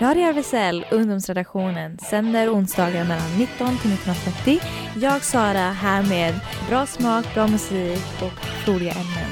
Radio 0.00 0.22
RFSL, 0.22 0.84
ungdomsredaktionen, 0.90 1.98
sänder 1.98 2.54
onsdagar 2.54 3.04
mellan 3.04 3.38
19 3.38 3.78
till 3.78 3.90
19.30. 3.90 4.60
Jag, 5.00 5.24
Sara, 5.24 5.72
här 5.72 6.02
med 6.02 6.34
bra 6.68 6.86
smak, 6.86 7.34
bra 7.34 7.46
musik 7.46 8.02
och 8.22 8.68
roliga 8.68 8.92
ämnen. 8.92 9.30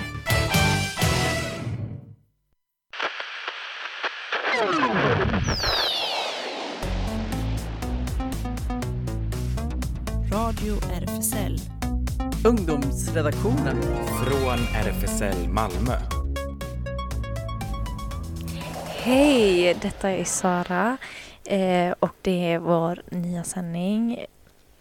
Radio 10.33 10.75
RFSL. 10.93 11.61
Ungdomsredaktionen. 12.47 13.83
Från 14.25 14.59
RFSL 14.75 15.49
Malmö. 15.49 16.18
Hej, 19.09 19.75
detta 19.83 20.11
är 20.11 20.25
Sara 20.25 20.97
eh, 21.45 21.95
och 21.99 22.15
det 22.23 22.53
är 22.53 22.59
vår 22.59 23.03
nya 23.11 23.45
sändning. 23.45 24.25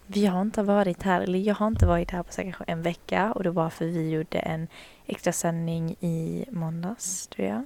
Vi 0.06 0.26
har 0.26 0.40
inte 0.40 0.62
varit 0.62 1.02
här, 1.02 1.20
eller 1.20 1.38
jag 1.38 1.54
har 1.54 1.66
inte 1.66 1.86
varit 1.86 2.10
här 2.10 2.22
på 2.22 2.32
säkert 2.32 2.56
en 2.66 2.82
vecka 2.82 3.32
och 3.32 3.42
det 3.42 3.50
var 3.50 3.70
för 3.70 3.84
vi 3.84 4.10
gjorde 4.10 4.38
en 4.38 4.68
extra 5.06 5.32
sändning 5.32 5.96
i 6.00 6.44
måndags 6.50 7.26
tror 7.26 7.48
jag. 7.48 7.64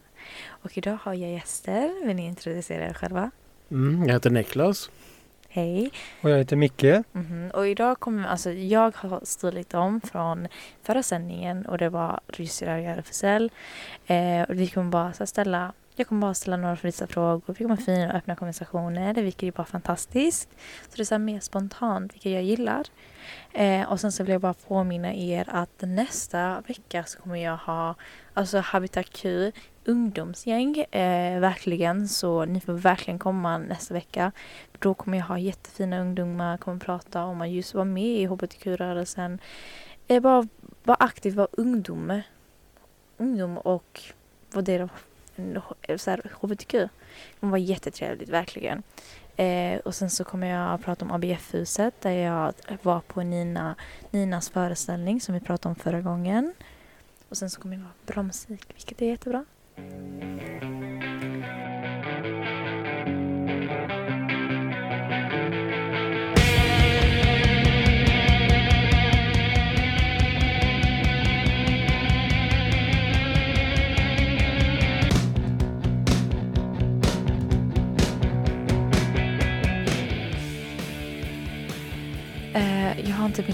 Och 0.49 0.79
idag 0.79 0.99
har 1.03 1.15
jag 1.15 1.31
gäster. 1.31 2.07
Vill 2.07 2.17
ni 2.17 2.27
introducera 2.27 2.89
er 2.89 2.93
själva? 2.95 3.31
Mm, 3.71 4.05
jag 4.07 4.15
heter 4.15 4.31
Niklas. 4.31 4.91
Hej. 5.49 5.91
Och 6.21 6.31
jag 6.31 6.39
heter 6.39 6.57
Micke. 6.57 7.05
Mhm, 7.13 7.51
Och 7.55 7.69
idag 7.69 8.01
kommer, 8.01 8.29
alltså 8.29 8.51
jag 8.53 8.97
har 8.97 9.21
stulit 9.25 9.75
om 9.75 10.01
från 10.01 10.49
förra 10.83 11.03
sändningen 11.03 11.67
och 11.67 11.79
det 11.79 11.89
var 11.89 12.21
idag 12.29 12.79
jag 12.79 12.99
RFSL. 12.99 13.51
Eh, 14.07 14.43
och 14.43 14.55
vi 14.55 14.69
kommer 14.69 14.91
bara 14.91 15.13
så 15.13 15.27
ställa, 15.27 15.73
jag 15.97 16.07
kommer 16.07 16.21
bara 16.21 16.35
ställa 16.35 16.57
några 16.57 16.77
vissa 16.83 17.07
frågor. 17.07 17.55
Vi 17.59 17.65
kommer 17.65 17.77
ha 17.77 17.83
fina 17.83 18.09
och 18.09 18.15
öppna 18.15 18.37
konversationer, 18.37 19.15
det 19.15 19.23
vilket 19.23 19.43
är 19.43 19.53
bara 19.53 19.65
fantastiskt. 19.65 20.49
Så 20.83 20.97
det 20.97 21.03
är 21.03 21.05
så 21.05 21.15
här 21.15 21.19
mer 21.19 21.41
spontant, 21.41 22.15
vilket 22.15 22.33
jag 22.33 22.43
gillar. 22.43 22.87
Eh, 23.53 23.93
och 23.93 24.01
sen 24.01 24.13
så 24.13 24.23
vill 24.23 24.33
jag 24.33 24.41
bara 24.41 24.55
påminna 24.55 25.15
er 25.15 25.49
att 25.49 25.81
nästa 25.81 26.63
vecka 26.67 27.05
så 27.05 27.19
kommer 27.19 27.37
jag 27.37 27.57
ha 27.57 27.95
alltså 28.35 28.59
Habitat 28.59 29.11
Q 29.11 29.53
ungdomsgäng, 29.85 30.79
eh, 30.79 31.41
verkligen. 31.41 32.09
Så 32.09 32.45
ni 32.45 32.61
får 32.61 32.73
verkligen 32.73 33.19
komma 33.19 33.59
nästa 33.59 33.95
vecka. 33.95 34.33
Då 34.79 34.95
kommer 34.95 35.19
jag 35.19 35.25
ha 35.25 35.39
jättefina 35.39 36.01
ungdomar, 36.01 36.57
kommer 36.57 36.79
prata 36.79 37.25
om 37.25 37.41
att 37.41 37.51
just 37.51 37.75
vara 37.75 37.85
med 37.85 38.21
i 38.21 38.27
hbtq-rörelsen. 38.27 39.39
Eh, 40.09 40.21
bara 40.21 40.49
vara 40.85 40.97
aktiv, 41.01 41.35
vara 41.35 41.49
ungdom. 41.53 42.21
Ungdom 43.17 43.59
och 43.59 44.01
vara 44.53 44.63
del 44.63 44.83
av 44.83 44.91
Eh, 45.37 45.97
så 45.97 46.11
här, 46.11 46.31
hbtq. 46.41 46.73
Det 46.73 46.89
kommer 47.41 47.51
vara 47.51 47.61
jättetrevligt, 47.61 48.29
verkligen. 48.29 48.83
Eh, 49.37 49.79
och 49.79 49.95
sen 49.95 50.11
så 50.11 50.25
kommer 50.25 50.47
jag 50.47 50.85
prata 50.85 51.05
om 51.05 51.11
ABF-huset 51.11 52.01
där 52.01 52.11
jag 52.11 52.55
var 52.83 53.01
på 53.01 53.23
Nina, 53.23 53.75
Ninas 54.11 54.51
föreställning 54.51 55.21
som 55.21 55.35
vi 55.35 55.41
pratade 55.41 55.71
om 55.71 55.77
förra 55.77 56.01
gången. 56.01 56.55
Och 57.29 57.37
sen 57.37 57.51
så 57.51 57.61
kommer 57.61 57.77
det 57.77 57.83
vara 57.83 57.93
bra 58.07 58.23
musik, 58.23 58.65
vilket 58.75 59.03
är 59.03 59.07
jättebra. 59.07 59.45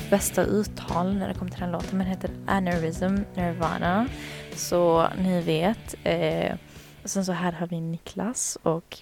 Mitt 0.08 0.20
bästa 0.20 0.42
uttal 0.44 1.16
när 1.16 1.28
det 1.28 1.34
kommer 1.34 1.50
till 1.50 1.60
den 1.60 1.72
låten 1.72 1.98
men 1.98 1.98
den 1.98 2.06
heter 2.06 2.30
Aneurysm 2.46 3.16
Nirvana. 3.34 4.08
Så 4.54 5.08
ni 5.18 5.40
vet. 5.40 5.94
Eh, 6.04 6.56
och 7.02 7.10
sen 7.10 7.24
så 7.24 7.32
här 7.32 7.52
har 7.52 7.66
vi 7.66 7.80
Niklas 7.80 8.58
och 8.62 8.98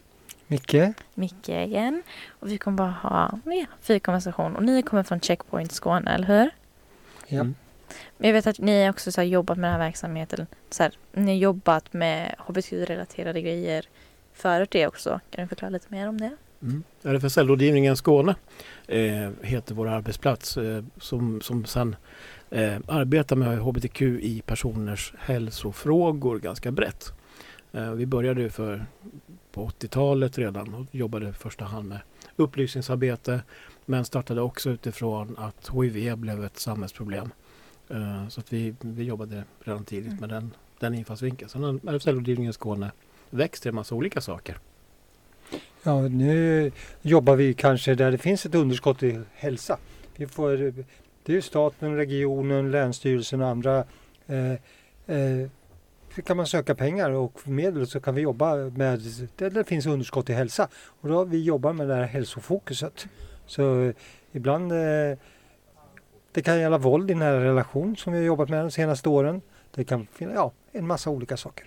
Micke. 0.47 0.95
Micke 1.15 1.49
igen. 1.49 2.03
Och 2.29 2.51
vi 2.51 2.59
kommer 2.59 2.77
bara 2.77 2.91
ha 2.91 3.39
ja, 3.45 3.67
fri 3.81 4.01
konversation. 4.01 4.57
Och 4.57 4.63
ni 4.63 4.83
kommer 4.83 5.03
från 5.03 5.21
Checkpoint 5.21 5.73
Skåne, 5.73 6.11
eller 6.11 6.27
hur? 6.27 6.51
Ja. 7.27 7.41
Mm. 7.41 7.55
Men 8.19 8.29
jag 8.29 8.35
vet 8.35 8.47
att 8.47 8.59
ni 8.59 8.91
också 8.91 9.13
så 9.13 9.21
här, 9.21 9.29
jobbat 9.29 9.59
med 9.59 9.71
den 9.71 9.81
här 9.81 9.87
verksamheten. 9.87 10.47
Så 10.71 10.83
här, 10.83 10.93
ni 11.13 11.27
har 11.27 11.39
jobbat 11.39 11.93
med 11.93 12.35
hbtq-relaterade 12.39 13.41
grejer 13.41 13.85
förut 14.33 14.71
det 14.71 14.87
också. 14.87 15.21
Kan 15.31 15.45
du 15.45 15.49
förklara 15.49 15.71
lite 15.71 15.87
mer 15.89 16.09
om 16.09 16.21
det? 16.21 16.37
Mm. 16.67 16.83
RFSL-rådgivningen 17.03 17.97
Skåne 17.97 18.35
eh, 18.89 19.31
heter 19.43 19.75
vår 19.75 19.89
arbetsplats 19.89 20.57
eh, 20.57 20.85
som, 21.01 21.41
som 21.41 21.65
sedan 21.65 21.97
eh, 22.51 22.77
arbetar 22.89 23.37
med 23.37 23.59
hbtq 23.59 24.03
i 24.03 24.43
personers 24.47 25.13
hälsofrågor 25.19 26.39
ganska 26.39 26.71
brett. 26.71 27.13
Eh, 27.73 27.91
vi 27.93 28.07
började 28.07 28.51
för 28.51 28.87
på 29.53 29.67
80-talet 29.69 30.39
redan 30.39 30.75
och 30.75 30.87
jobbade 30.91 31.29
i 31.29 31.33
första 31.33 31.65
hand 31.65 31.89
med 31.89 31.99
upplysningsarbete 32.37 33.41
men 33.85 34.05
startade 34.05 34.41
också 34.41 34.71
utifrån 34.71 35.37
att 35.39 35.71
HIV 35.83 36.17
blev 36.17 36.45
ett 36.45 36.59
samhällsproblem. 36.59 37.31
Eh, 37.89 38.29
så 38.29 38.41
att 38.41 38.53
vi, 38.53 38.75
vi 38.81 39.05
jobbade 39.05 39.45
redan 39.65 39.85
tidigt 39.85 40.07
Mm. 40.07 40.21
med 40.21 40.29
den, 40.29 40.51
den 40.79 40.95
infallsvinkeln. 40.95 41.49
Sen 41.49 41.63
har 41.63 41.93
RFSL-rådgivningen 41.93 42.53
Skåne 42.53 42.91
växt 43.31 43.63
till 43.63 43.69
en 43.69 43.75
massa 43.75 43.95
olika 43.95 44.21
saker. 44.21 44.59
Ja, 45.87 46.09
nu 46.09 46.73
jobbar 47.03 47.37
vi 47.37 47.55
kanske 47.55 47.95
där 47.95 48.11
det 48.11 48.19
finns 48.19 48.47
ett 48.47 48.55
underskott 48.55 49.03
i 49.03 49.21
hälsa. 49.35 49.79
Vi 50.17 50.27
får, 50.27 50.73
det 51.25 51.37
är 51.37 51.41
staten, 51.41 51.97
regionen, 51.97 52.71
länsstyrelsen 52.71 53.43
och 53.43 53.49
andra. 53.49 53.85
Eh, 54.27 54.53
eh, 55.17 55.49
kan 56.25 56.37
man 56.37 56.47
söka 56.47 56.75
pengar 56.75 57.11
och 57.11 57.49
medel 57.49 57.87
så 57.87 58.01
kan 58.01 58.15
vi 58.15 58.21
jobba 58.21 58.57
med 58.57 59.01
där 59.37 59.51
det 59.51 59.65
finns 59.65 59.87
underskott 59.87 60.31
i 60.31 60.33
hälsa. 60.33 60.69
Och 61.01 61.09
då 61.09 61.17
har 61.17 61.25
vi 61.25 61.45
jobbat 61.45 61.77
med 61.77 61.89
det 61.89 61.95
här 61.95 62.05
hälsofokuset. 62.05 63.07
Så 63.47 63.83
eh, 63.83 63.95
ibland 64.33 64.73
eh, 64.73 65.19
det 66.33 66.43
kan 66.43 66.61
gälla 66.61 66.79
våld 66.79 67.11
i 67.11 67.15
nära 67.15 67.45
relation 67.45 67.97
som 67.97 68.13
vi 68.13 68.19
har 68.19 68.27
jobbat 68.27 68.49
med 68.49 68.65
de 68.65 68.71
senaste 68.71 69.09
åren. 69.09 69.43
Det 69.75 69.85
kan 69.85 70.07
finnas 70.07 70.35
ja, 70.35 70.53
en 70.73 70.87
massa 70.87 71.11
olika 71.11 71.37
saker. 71.37 71.67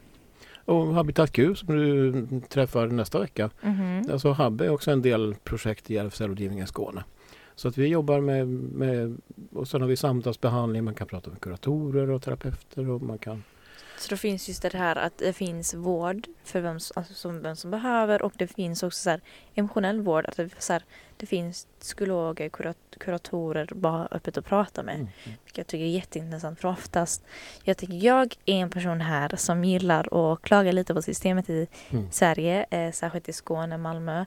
Och 0.70 0.94
Habitat 0.94 1.32
Q 1.32 1.56
som 1.56 1.76
du 1.76 2.26
träffar 2.50 2.88
nästa 2.88 3.20
vecka. 3.20 3.50
Mhm. 3.62 4.12
Alltså 4.12 4.32
Habbe 4.32 4.66
är 4.66 4.70
också 4.70 4.92
en 4.92 5.02
del 5.02 5.36
projekt 5.44 5.92
i 5.92 5.98
RFSL-rådgivningen 5.98 6.68
Skåne. 6.68 7.04
Så 7.56 7.68
att 7.68 7.78
vi 7.78 7.88
jobbar 7.88 8.20
med, 8.20 8.48
med 8.48 9.18
och 9.54 9.68
sen 9.68 9.82
har 9.82 9.88
vi 9.88 9.96
samtalsbehandling, 9.96 10.84
man 10.84 10.96
kan 10.96 11.08
prata 11.08 11.30
med 11.30 11.42
kuratorer 11.42 12.10
och 12.10 12.22
terapeuter 12.22 12.90
och 12.90 13.02
man 13.02 13.18
kan 13.18 13.44
Så 13.98 14.10
då 14.10 14.18
finns 14.18 14.48
just 14.48 14.62
det 14.62 14.78
här 14.78 14.96
att 14.96 15.18
det 15.18 15.34
finns 15.34 15.74
vård 15.74 16.28
för 16.44 16.62
vem, 16.62 16.80
alltså 16.96 17.14
som, 17.14 17.42
vem 17.42 17.56
som 17.56 17.72
behöver 17.72 18.22
och 18.22 18.34
det 18.36 18.48
finns 18.48 18.84
också 18.84 19.00
så 19.00 19.10
här 19.10 19.22
emotionell 19.56 20.02
vård. 20.02 20.26
Att 20.26 20.38
det, 20.38 20.50
så 20.58 20.74
här, 20.74 20.84
det 21.18 21.26
finns 21.26 21.68
psykologer, 21.80 22.50
kurat, 22.50 22.78
kuratorer 23.00 23.70
bara 23.76 24.08
öppet 24.12 24.38
att 24.38 24.46
prata 24.46 24.84
med. 24.84 24.96
mm. 24.96 25.08
Vilket 25.24 25.58
jag 25.58 25.68
tycker 25.68 25.86
är 25.86 25.90
jätteintressant 25.90 26.60
för 26.60 26.68
oftast 26.68 27.24
jag 27.64 27.78
tycker 27.78 27.94
jag 28.06 28.36
är 28.46 28.56
en 28.56 28.70
person 28.70 29.02
här 29.02 29.36
som 29.36 29.64
gillar 29.64 30.32
att 30.34 30.42
klaga 30.42 30.72
lite 30.72 30.94
på 30.94 31.02
systemet 31.02 31.50
i 31.50 31.68
Mm. 31.90 32.12
Sverige, 32.12 32.66
eh, 32.70 32.92
särskilt 32.92 33.30
i 33.30 33.34
Skåne, 33.34 33.78
Malmö. 33.78 34.26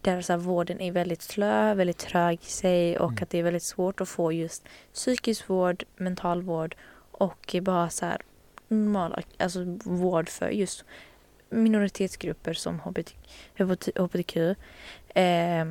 Där 0.00 0.20
så 0.20 0.32
här, 0.32 0.40
vården 0.40 0.80
är 0.80 0.92
väldigt 0.92 1.22
slö, 1.22 1.74
väldigt 1.74 1.98
trög 1.98 2.38
i 2.42 2.46
sig 2.46 2.98
och 2.98 3.10
Mm. 3.10 3.22
att 3.22 3.30
det 3.30 3.38
är 3.38 3.42
väldigt 3.42 3.62
svårt 3.62 4.00
att 4.00 4.08
få 4.08 4.32
just 4.32 4.64
psykisk 4.94 5.48
vård, 5.48 5.84
mental 5.96 6.42
vård 6.42 6.76
och 7.12 7.56
bara 7.62 7.90
så 7.90 8.06
här 8.06 8.22
normal 8.68 9.24
alltså 9.38 9.64
vård 9.84 10.28
för 10.28 10.48
just 10.48 10.84
minoritetsgrupper 11.50 12.52
som 12.52 12.80
HBT, 12.80 13.14
HBTQ. 13.98 14.36
Eh, 14.36 15.66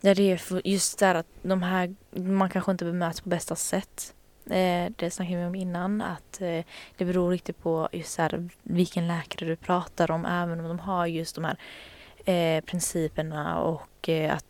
där 0.00 0.14
det 0.14 0.22
är 0.22 0.30
just 0.30 0.52
just 0.64 0.98
där 0.98 1.14
att 1.14 1.26
de 1.42 1.62
här, 1.62 1.94
man 2.10 2.50
kanske 2.50 2.70
inte 2.70 2.84
bemöts 2.84 3.20
på 3.20 3.28
bästa 3.28 3.56
sätt. 3.56 4.14
Eh, 4.50 4.92
det 4.96 5.10
snackade 5.10 5.38
vi 5.38 5.44
om 5.44 5.54
innan, 5.54 6.02
att 6.02 6.40
eh, 6.40 6.64
det 6.96 7.04
beror 7.04 7.30
riktigt 7.30 7.62
på 7.62 7.88
just 7.92 8.12
så 8.12 8.22
här, 8.22 8.48
vilken 8.62 9.06
läkare 9.06 9.48
du 9.48 9.56
pratar 9.56 10.10
om, 10.10 10.24
även 10.24 10.60
om 10.60 10.68
de 10.68 10.78
har 10.78 11.06
just 11.06 11.34
de 11.34 11.44
här 11.44 11.58
eh, 12.24 12.64
principerna 12.64 13.60
och 13.60 14.08
eh, 14.08 14.34
att 14.34 14.46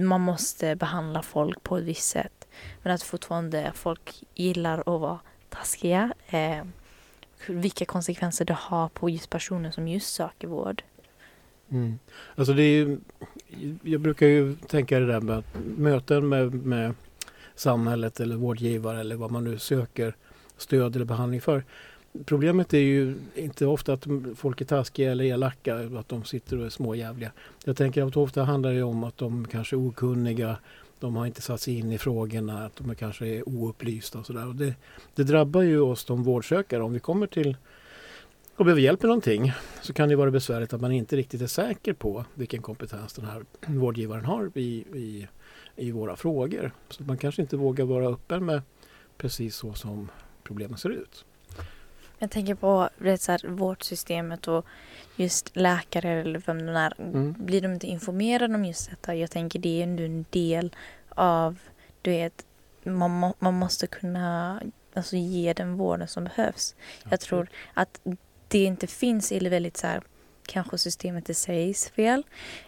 man 0.00 0.20
måste 0.20 0.76
behandla 0.76 1.22
folk 1.22 1.62
på 1.62 1.76
ett 1.76 1.84
visst 1.84 2.08
sätt. 2.08 2.48
Men 2.82 2.92
att 2.92 3.02
fortfarande 3.02 3.72
folk 3.74 4.22
gillar 4.34 4.78
att 4.78 5.00
vara 5.00 5.20
taskiga. 5.48 6.12
Ehm, 6.28 6.72
vilka 7.46 7.84
konsekvenser 7.84 8.44
det 8.44 8.56
har 8.60 8.88
på 8.88 9.10
just 9.10 9.30
personer 9.30 9.70
som 9.70 9.88
just 9.88 10.14
söker 10.14 10.48
vård. 10.48 10.82
Mm. 11.70 11.98
Alltså 12.34 12.52
det 12.52 12.62
är 12.62 12.76
ju, 12.76 12.98
jag 13.82 14.00
brukar 14.00 14.26
ju 14.26 14.56
tänka 14.56 15.00
det 15.00 15.06
där 15.06 15.20
med 15.20 15.38
att 15.38 15.44
möten 15.76 16.28
med, 16.28 16.54
med 16.54 16.94
samhället 17.54 18.20
eller 18.20 18.36
vårdgivare 18.36 19.00
eller 19.00 19.16
vad 19.16 19.30
man 19.30 19.44
nu 19.44 19.58
söker 19.58 20.14
stöd 20.56 20.96
eller 20.96 21.04
behandling 21.04 21.40
för. 21.40 21.64
problemet 22.24 22.74
är 22.74 22.78
ju 22.78 23.14
inte 23.34 23.66
ofta 23.66 23.92
att 23.92 24.06
folk 24.36 24.60
är 24.60 24.64
taskiga 24.64 25.12
eller 25.12 25.24
elaka, 25.24 25.76
att 25.98 26.08
de 26.08 26.24
sitter 26.24 26.58
och 26.58 26.66
är 26.66 26.70
småjävliga. 26.70 27.32
Jag 27.64 27.76
tänker 27.76 28.06
att 28.06 28.16
ofta 28.16 28.44
handlar 28.44 28.72
det 28.72 28.82
om 28.82 29.04
att 29.04 29.18
de 29.18 29.46
kanske 29.46 29.76
är 29.76 29.88
okunniga, 29.88 30.56
de 31.00 31.16
har 31.16 31.26
inte 31.26 31.42
satt 31.42 31.60
sig 31.60 31.78
in 31.78 31.92
i 31.92 31.98
frågorna, 31.98 32.64
att 32.64 32.76
de 32.76 32.94
kanske 32.94 33.26
är 33.26 33.48
oupplysta 33.48 34.18
och 34.18 34.26
sådär. 34.26 34.46
Det, 34.54 34.74
det 35.14 35.24
drabbar 35.24 35.62
ju 35.62 35.80
oss 35.80 36.00
som 36.00 36.22
vårdsökare. 36.22 36.82
Om 36.82 36.92
vi 36.92 37.00
kommer 37.00 37.26
till 37.26 37.56
och 38.56 38.64
behöver 38.64 38.82
hjälp 38.82 39.02
med 39.02 39.08
någonting 39.08 39.52
så 39.82 39.92
kan 39.92 40.08
det 40.08 40.16
vara 40.16 40.30
besvärligt 40.30 40.72
att 40.72 40.80
man 40.80 40.92
inte 40.92 41.16
riktigt 41.16 41.42
är 41.42 41.46
säker 41.46 41.92
på 41.92 42.24
vilken 42.34 42.62
kompetens 42.62 43.12
den 43.12 43.24
här 43.24 43.44
vårdgivaren 43.66 44.24
har 44.24 44.50
i, 44.54 44.84
i, 44.94 45.28
i 45.76 45.90
våra 45.90 46.16
frågor. 46.16 46.72
Så 46.88 47.02
man 47.02 47.18
kanske 47.18 47.42
inte 47.42 47.56
vågar 47.56 47.84
vara 47.84 48.08
öppen 48.08 48.44
med 48.44 48.62
precis 49.16 49.56
så 49.56 49.74
som 49.74 50.08
problemen 50.42 50.78
ser 50.78 50.90
ut. 50.90 51.24
Jag 52.22 52.30
tänker 52.30 52.54
på 52.54 52.88
det 52.98 53.18
så 53.18 53.32
här, 53.32 53.48
vårdsystemet 53.48 54.48
och 54.48 54.66
just 55.16 55.56
läkare 55.56 56.10
eller 56.10 56.42
vem 56.46 56.66
det 56.66 56.72
är. 56.72 56.94
Mm. 56.98 57.34
Blir 57.38 57.60
de 57.60 57.72
inte 57.72 57.86
informerade 57.86 58.54
om 58.54 58.64
just 58.64 58.90
detta? 58.90 59.14
Jag 59.14 59.30
tänker 59.30 59.58
det 59.58 59.80
är 59.80 59.82
ändå 59.82 60.02
en 60.02 60.24
del 60.30 60.76
av, 61.08 61.58
du 62.02 62.10
vet, 62.10 62.44
man, 62.82 63.10
må, 63.10 63.34
man 63.38 63.54
måste 63.54 63.86
kunna 63.86 64.60
alltså, 64.94 65.16
ge 65.16 65.52
den 65.52 65.76
vården 65.76 66.08
som 66.08 66.24
behövs. 66.24 66.74
Jag 67.10 67.20
tror 67.20 67.48
att 67.74 68.00
det 68.48 68.64
inte 68.64 68.86
finns 68.86 69.32
eller 69.32 69.50
väldigt 69.50 69.76
så 69.76 69.86
här, 69.86 70.02
kanske 70.46 70.78
systemet 70.78 71.30
i 71.30 71.34
sig 71.34 71.70
är 71.70 71.92
fel. 71.94 72.22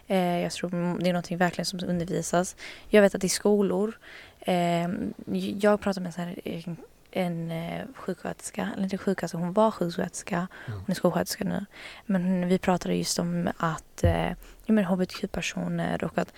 Eh, 0.07 0.39
jag 0.39 0.51
tror 0.51 0.99
det 0.99 1.09
är 1.09 1.13
något 1.13 1.31
verkligen 1.31 1.65
som 1.65 1.79
undervisas. 1.87 2.55
Jag 2.89 3.01
vet 3.01 3.15
att 3.15 3.23
i 3.23 3.29
skolor, 3.29 3.99
eh, 4.39 4.89
jag 5.59 5.81
pratar 5.81 6.01
med 6.01 6.13
så 6.13 6.21
här, 6.21 6.39
en, 7.15 7.51
eh, 7.51 7.81
sjuksköterska, 7.95 8.69
eller 8.73 8.83
inte 8.83 8.97
sjuksköterska, 8.97 9.37
hon 9.37 9.53
var 9.53 9.71
sjuksköterska, 9.71 10.47
Mm. 10.67 10.79
hon 10.79 10.85
är 10.87 10.93
skolsköterska 10.95 11.43
nu. 11.43 11.65
Men 12.05 12.47
vi 12.47 12.57
pratade 12.57 12.95
just 12.95 13.19
om 13.19 13.49
att 13.57 14.03
eh, 14.03 14.29
ja, 14.65 14.73
men 14.73 14.85
hbtq-personer 14.85 16.03
och 16.03 16.17
att 16.17 16.33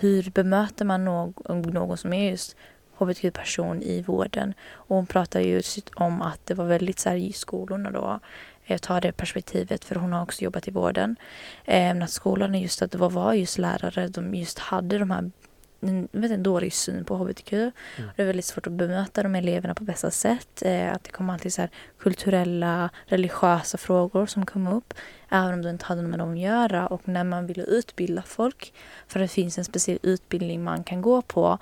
hur 0.00 0.30
bemöter 0.30 0.84
man 0.84 1.04
någon, 1.04 1.62
någon 1.62 1.96
som 1.96 2.12
är 2.12 2.30
just 2.30 2.56
hbtq-person 2.98 3.82
i 3.82 4.02
vården. 4.02 4.54
Och 4.72 4.96
hon 4.96 5.06
pratade 5.06 5.44
just 5.44 5.90
om 5.94 6.22
att 6.22 6.40
det 6.46 6.54
var 6.54 6.64
väldigt 6.64 6.98
så 6.98 7.08
här 7.08 7.16
i 7.16 7.32
skolorna 7.32 7.90
då, 7.90 8.20
jag 8.66 8.82
tar 8.82 9.00
det 9.00 9.12
perspektivet 9.12 9.84
för 9.84 9.94
hon 9.94 10.12
har 10.12 10.22
också 10.22 10.44
jobbat 10.44 10.68
i 10.68 10.70
vården. 10.70 11.16
Eh, 11.64 12.02
att 12.02 12.10
skolan 12.10 12.54
är 12.54 12.58
just 12.58 12.82
att 12.82 12.90
det 12.92 12.98
var, 12.98 13.10
var 13.10 13.32
just 13.32 13.58
lärare, 13.58 14.08
de 14.08 14.34
just 14.34 14.58
hade 14.58 14.98
de 14.98 15.10
här 15.10 15.30
en, 15.88 16.08
vet, 16.12 16.30
en 16.30 16.42
dålig 16.42 16.72
syn 16.72 17.04
på 17.04 17.16
hbtq. 17.16 17.50
Det 17.50 18.22
är 18.22 18.24
väldigt 18.26 18.44
svårt 18.44 18.66
att 18.66 18.72
bemöta 18.72 19.22
de 19.22 19.34
eleverna 19.34 19.74
på 19.74 19.84
bästa 19.84 20.10
sätt. 20.10 20.62
Eh, 20.62 20.92
att 20.92 21.04
det 21.04 21.10
kommer 21.10 21.32
alltid 21.32 21.52
så 21.52 21.60
här 21.60 21.70
kulturella, 21.98 22.90
religiösa 23.06 23.78
frågor 23.78 24.26
som 24.26 24.46
kom 24.46 24.66
upp. 24.66 24.94
Även 25.28 25.54
om 25.54 25.62
du 25.62 25.70
inte 25.70 25.84
hade 25.84 26.02
med 26.02 26.18
dem 26.18 26.32
att 26.32 26.38
göra. 26.38 26.86
Och 26.86 27.08
när 27.08 27.24
man 27.24 27.46
ville 27.46 27.62
utbilda 27.62 28.22
folk, 28.22 28.74
för 29.08 29.20
det 29.20 29.28
finns 29.28 29.58
en 29.58 29.64
speciell 29.64 29.98
utbildning 30.02 30.64
man 30.64 30.84
kan 30.84 31.02
gå 31.02 31.22
på, 31.22 31.58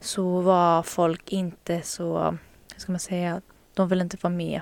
så 0.00 0.40
var 0.40 0.82
folk 0.82 1.32
inte 1.32 1.82
så, 1.82 2.38
hur 2.72 2.80
ska 2.80 2.92
man 2.92 3.00
säga, 3.00 3.40
de 3.74 3.88
vill 3.88 4.00
inte 4.00 4.16
vara 4.20 4.34
med. 4.34 4.60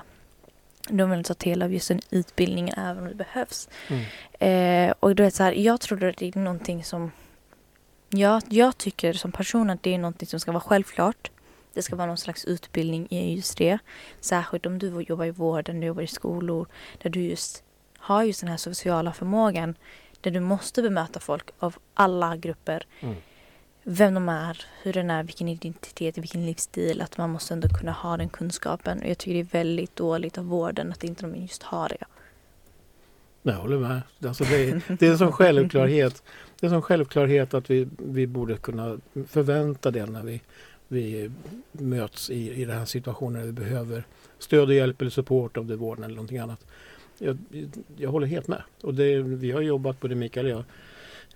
De 0.89 1.09
vill 1.09 1.17
inte 1.17 1.33
ta 1.33 1.49
del 1.49 1.61
av 1.61 1.73
just 1.73 1.87
den 1.87 2.01
utbildningen 2.09 2.79
även 2.79 3.03
om 3.03 3.09
det 3.09 3.15
behövs. 3.15 3.69
Mm. 3.87 4.03
Eh, 4.39 4.93
och 4.99 5.15
du 5.15 5.23
vet 5.23 5.35
så 5.35 5.43
här, 5.43 5.51
jag 5.51 5.81
tror 5.81 6.03
att 6.03 6.17
det 6.17 6.35
är 6.35 6.39
någonting 6.39 6.83
som 6.83 7.11
jag, 8.17 8.41
jag 8.49 8.77
tycker 8.77 9.13
som 9.13 9.31
person 9.31 9.69
att 9.69 9.83
det 9.83 9.93
är 9.93 9.97
någonting 9.97 10.27
som 10.27 10.39
ska 10.39 10.51
vara 10.51 10.63
självklart. 10.63 11.31
Det 11.73 11.81
ska 11.81 11.95
vara 11.95 12.07
någon 12.07 12.17
slags 12.17 12.45
utbildning 12.45 13.07
i 13.09 13.35
just 13.35 13.57
det. 13.57 13.77
Särskilt 14.19 14.65
om 14.65 14.79
du 14.79 15.01
jobbar 15.01 15.25
i 15.25 15.31
vården, 15.31 15.79
du 15.79 15.87
jobbar 15.87 16.01
i 16.01 16.07
skolor 16.07 16.67
där 17.01 17.09
du 17.09 17.21
just 17.21 17.63
har 17.97 18.23
just 18.23 18.39
den 18.39 18.49
här 18.49 18.57
sociala 18.57 19.13
förmågan 19.13 19.75
där 20.21 20.31
du 20.31 20.39
måste 20.39 20.81
bemöta 20.81 21.19
folk 21.19 21.49
av 21.59 21.75
alla 21.93 22.37
grupper. 22.37 22.85
Mm. 22.99 23.15
Vem 23.83 24.13
de 24.13 24.29
är, 24.29 24.65
hur 24.81 24.93
den 24.93 25.09
är, 25.09 25.23
vilken 25.23 25.47
identitet, 25.47 26.17
vilken 26.17 26.45
livsstil. 26.45 27.01
Att 27.01 27.17
man 27.17 27.29
måste 27.29 27.53
ändå 27.53 27.67
kunna 27.67 27.91
ha 27.91 28.17
den 28.17 28.29
kunskapen. 28.29 28.99
Och 29.01 29.09
jag 29.09 29.17
tycker 29.17 29.33
det 29.33 29.39
är 29.39 29.63
väldigt 29.63 29.95
dåligt 29.95 30.37
av 30.37 30.45
vården 30.45 30.91
att 30.91 31.03
inte 31.03 31.21
de 31.25 31.35
just 31.35 31.63
har 31.63 31.89
det. 31.89 32.05
Jag 33.43 33.53
håller 33.53 33.77
med. 33.77 34.01
Alltså 34.25 34.43
det, 34.43 34.69
är, 34.69 34.81
det 34.99 35.07
är 35.07 35.11
en 35.11 35.17
sån 35.17 35.31
självklarhet. 35.31 36.23
Det 36.59 36.65
är 36.65 36.69
en 36.69 36.75
sån 36.75 36.81
självklarhet 36.81 37.53
att 37.53 37.69
vi, 37.69 37.87
vi 37.97 38.27
borde 38.27 38.57
kunna 38.57 38.97
förvänta 39.27 39.91
det 39.91 40.05
när 40.05 40.23
vi, 40.23 40.41
vi 40.87 41.31
möts 41.71 42.29
i, 42.29 42.51
i 42.61 42.65
den 42.65 42.77
här 42.77 42.85
situationen 42.85 43.33
när 43.39 43.45
vi 43.45 43.51
behöver 43.51 44.03
stöd 44.39 44.67
och 44.67 44.73
hjälp 44.73 45.01
eller 45.01 45.11
support 45.11 45.57
av 45.57 45.65
det 45.65 45.75
vården 45.75 46.03
eller 46.03 46.15
någonting 46.15 46.37
annat. 46.37 46.65
Jag, 47.17 47.37
jag 47.97 48.11
håller 48.11 48.27
helt 48.27 48.47
med. 48.47 48.61
Och 48.81 48.93
det, 48.93 49.21
vi 49.21 49.51
har 49.51 49.61
jobbat, 49.61 49.99
både 49.99 50.15
Mikael 50.15 50.45
och 50.45 50.51
jag, 50.51 50.63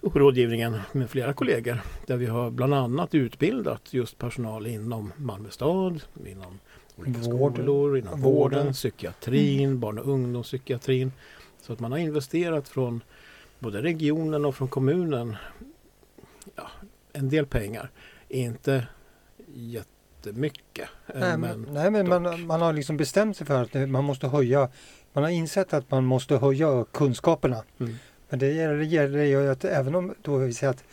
och 0.01 0.15
rådgivningen 0.15 0.79
med 0.91 1.09
flera 1.09 1.33
kollegor 1.33 1.81
där 2.05 2.17
vi 2.17 2.25
har 2.25 2.51
bland 2.51 2.73
annat 2.73 3.15
utbildat 3.15 3.93
just 3.93 4.17
personal 4.17 4.67
inom 4.67 5.11
Malmö 5.17 5.49
stad, 5.49 6.01
inom 6.25 6.59
olika 6.95 7.19
Vård. 7.19 7.53
skolor, 7.53 7.97
inom 7.97 8.21
Vården. 8.21 8.59
vården, 8.59 8.73
psykiatrin, 8.73 9.79
barn 9.79 9.99
och 9.99 10.07
ungdomspsykiatrin. 10.07 11.11
Så 11.61 11.73
att 11.73 11.79
man 11.79 11.91
har 11.91 11.99
investerat 11.99 12.69
från 12.69 13.03
både 13.59 13.81
regionen 13.81 14.45
och 14.45 14.55
från 14.55 14.67
kommunen 14.67 15.35
ja, 16.55 16.69
en 17.13 17.29
del 17.29 17.45
pengar. 17.45 17.91
Inte 18.29 18.87
jättemycket. 19.53 20.89
eh, 21.07 21.19
Nej, 21.19 21.37
men 21.37 21.67
nej, 21.71 21.91
men 21.91 22.09
man, 22.09 22.45
man 22.45 22.61
har 22.61 22.73
liksom 22.73 22.97
bestämt 22.97 23.37
sig 23.37 23.47
för 23.47 23.63
att 23.63 23.89
man 23.89 24.03
måste 24.03 24.27
höja, 24.27 24.69
man 25.13 25.23
har 25.23 25.31
insett 25.31 25.73
att 25.73 25.91
man 25.91 26.05
måste 26.05 26.37
höja 26.37 26.85
kunskaperna. 26.91 27.63
Mm. 27.79 27.95
Men 28.29 28.39
det 28.39 28.51
gäller, 28.51 29.23
ju 29.23 29.51
att 29.51 29.65
även 29.65 29.95
om 29.95 30.15
då 30.21 30.37
vi 30.37 30.53
säger 30.53 30.71
att, 30.71 30.83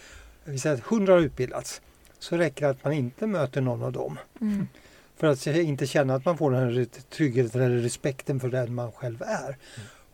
vi 0.44 0.58
säger 0.58 0.76
att 0.76 0.92
100 0.92 1.12
har 1.12 1.20
utbildats 1.20 1.80
så 2.18 2.36
räcker 2.36 2.64
det 2.64 2.70
att 2.70 2.84
man 2.84 2.92
inte 2.92 3.26
möter 3.26 3.60
någon 3.60 3.82
av 3.82 3.92
dem. 3.92 4.18
Mm. 4.40 4.68
För 5.16 5.26
att 5.26 5.46
inte 5.46 5.86
känna 5.86 6.14
att 6.14 6.24
man 6.24 6.38
får 6.38 6.50
den 6.50 6.60
här 6.60 6.86
tryggheten 7.10 7.62
eller 7.62 7.78
respekten 7.78 8.40
för 8.40 8.48
den 8.48 8.74
man 8.74 8.92
själv 8.92 9.22
är. 9.22 9.56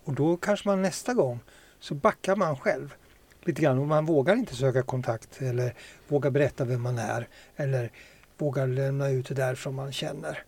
Och 0.05 0.13
då 0.15 0.37
kanske 0.37 0.69
man 0.69 0.83
nästa 0.83 1.15
gång 1.15 1.39
så 1.81 1.95
backar 1.95 2.37
man 2.37 2.57
själv 2.57 2.95
lite 3.45 3.63
grann 3.63 3.79
och 3.79 3.87
man 3.87 4.07
vågar 4.07 4.37
inte 4.37 4.55
söka 4.57 4.83
kontakt 4.83 5.43
eller 5.43 5.75
vågar 6.09 6.31
berätta 6.31 6.65
vem 6.65 6.83
man 6.83 6.99
är 6.99 7.29
eller 7.57 7.91
vågar 8.39 8.67
lämna 8.67 9.09
ut 9.11 9.27
det 9.29 9.35
där 9.35 9.55
som 9.55 9.75
man 9.75 9.93
känner. 9.93 10.43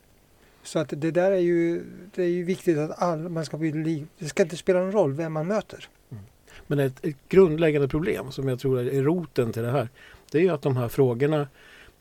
Så 0.63 0.79
att 0.79 0.89
det 0.97 1.11
där 1.11 1.31
är 1.33 1.37
ju, 1.37 1.83
det 2.15 2.23
är 2.23 2.29
ju 2.29 2.45
viktigt 2.45 2.79
att 2.79 3.03
all, 3.03 3.29
man 3.29 3.45
ska 3.45 3.57
bli, 3.59 3.73
li- 3.73 4.07
det 4.19 4.29
ska 4.29 4.43
inte 4.43 4.57
spela 4.57 4.81
någon 4.81 4.93
roll 4.93 5.13
vem 5.13 5.33
man 5.33 5.47
möter. 5.47 5.89
Men 6.67 6.79
ett, 6.79 7.05
ett 7.05 7.17
grundläggande 7.29 7.89
problem 7.89 8.33
som 8.33 8.49
jag 8.49 8.59
tror 8.59 8.81
är 8.81 9.03
roten 9.03 9.53
till 9.53 9.63
det 9.63 9.71
här. 9.71 9.89
Det 10.31 10.39
är 10.39 10.43
ju 10.43 10.49
att 10.51 10.63
de 10.63 10.77
här 10.77 10.89
frågorna 10.89 11.49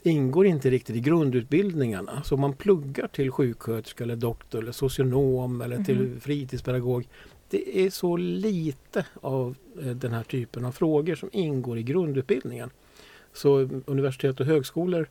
ingår 0.04 0.46
inte 0.46 0.70
riktigt 0.70 0.96
i 0.96 1.00
grundutbildningarna. 1.00 2.24
Så 2.24 2.36
om 2.36 2.42
man 2.42 2.54
pluggar 2.54 3.08
till 3.08 3.32
sjuksköterska 3.32 4.04
eller 4.04 4.16
doktor 4.16 4.60
eller 4.60 4.72
socionom 4.72 5.62
eller 5.62 5.84
till 5.84 6.00
Mhm. 6.08 6.20
fritidspedagog. 6.20 7.08
Det 7.52 7.86
är 7.86 7.90
så 7.90 8.18
lite 8.18 9.06
av 9.22 9.56
eh, 9.82 9.86
den 9.86 10.12
här 10.14 10.24
typen 10.24 10.66
av 10.66 10.72
frågor 10.72 11.16
som 11.16 11.30
ingår 11.34 11.78
i 11.78 11.84
grundutbildningen. 11.84 12.70
Så 13.34 13.70
universitet 13.86 14.40
och 14.40 14.46
högskolor 14.46 15.10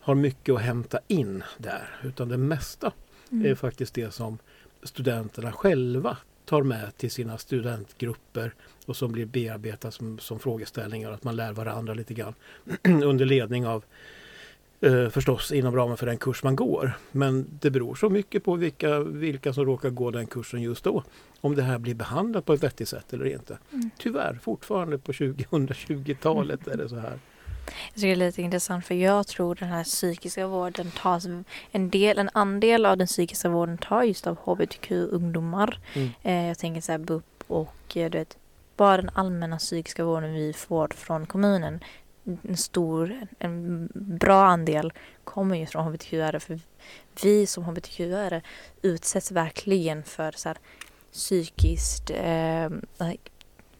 har 0.00 0.14
mycket 0.14 0.54
att 0.54 0.60
hämta 0.60 0.98
in 1.08 1.42
där. 1.58 2.00
Utan 2.04 2.28
det 2.28 2.38
mesta 2.38 2.92
Mm. 3.32 3.50
är 3.50 3.54
faktiskt 3.54 3.94
det 3.94 4.14
som 4.14 4.38
studenterna 4.82 5.52
själva 5.52 6.16
tar 6.44 6.62
med 6.62 6.96
till 6.96 7.10
sina 7.10 7.38
studentgrupper 7.38 8.54
och 8.86 8.96
som 8.96 9.12
blir 9.12 9.26
bearbetat 9.26 9.94
som, 9.94 10.18
som 10.18 10.38
frågeställningar. 10.38 11.10
Att 11.10 11.24
man 11.24 11.36
lär 11.36 11.52
varandra 11.52 11.94
lite 11.94 12.14
grann 12.14 12.34
under 13.04 13.24
ledning 13.24 13.66
av 13.66 13.84
eh, 14.82 15.08
förstås 15.08 15.52
inom 15.52 15.76
ramen 15.76 15.96
för 15.96 16.06
den 16.06 16.18
kurs 16.18 16.42
man 16.42 16.56
går. 16.56 16.92
Men 17.12 17.46
det 17.60 17.70
beror 17.70 17.94
så 17.94 18.10
mycket 18.10 18.44
på 18.44 18.54
vilka, 18.56 19.00
vilka 19.00 19.52
som 19.52 19.64
råkar 19.64 19.90
gå 19.90 20.10
den 20.10 20.26
kursen 20.26 20.62
just 20.62 20.84
då. 20.84 21.02
Om 21.40 21.54
det 21.54 21.62
här 21.62 21.78
blir 21.78 21.94
behandlat 21.94 22.46
på 22.46 22.52
ett 22.52 22.62
vettigt 22.62 22.88
sätt 22.88 23.12
eller 23.12 23.24
inte. 23.24 23.58
Mm. 23.72 23.90
Tyvärr, 23.98 24.38
fortfarande 24.42 24.98
på 24.98 25.12
2020-talet 25.12 26.68
är 26.68 26.76
det 26.76 26.88
så 26.88 26.96
här. 26.96 27.18
Jag 27.66 27.94
tycker 27.94 28.06
det 28.06 28.12
är 28.12 28.26
lite 28.26 28.42
intressant 28.42 28.86
för 28.86 28.94
jag 28.94 29.26
tror 29.26 29.54
den 29.54 29.68
här 29.68 29.84
psykiska 29.84 30.46
vården 30.46 30.90
tas 30.90 31.26
en 31.70 31.90
del, 31.90 32.18
en 32.18 32.30
andel 32.32 32.86
av 32.86 32.96
den 32.96 33.06
psykiska 33.06 33.48
vården 33.48 33.78
tar 33.78 34.02
just 34.02 34.26
av 34.26 34.36
hbtq-ungdomar. 34.44 35.78
Mm. 35.94 36.10
Eh, 36.22 36.46
jag 36.48 36.58
tänker 36.58 36.80
så 36.80 36.92
här 36.92 36.98
BUP 36.98 37.44
och 37.46 37.96
eh, 37.96 38.10
du 38.10 38.18
vet, 38.18 38.36
bara 38.76 38.96
den 38.96 39.10
allmänna 39.14 39.58
psykiska 39.58 40.04
vården 40.04 40.34
vi 40.34 40.52
får 40.52 40.88
från 40.88 41.26
kommunen. 41.26 41.80
En 42.24 42.56
stor, 42.56 43.18
en 43.38 43.88
bra 43.94 44.44
andel 44.44 44.92
kommer 45.24 45.56
ju 45.56 45.66
från 45.66 45.84
hbtq-are 45.94 46.38
för 46.38 46.60
vi 47.22 47.46
som 47.46 47.64
hbtq-are 47.64 48.42
utsätts 48.82 49.32
verkligen 49.32 50.02
för 50.02 50.32
så 50.32 50.48
här 50.48 50.58
psykiskt, 51.12 52.10
eh, 52.10 52.68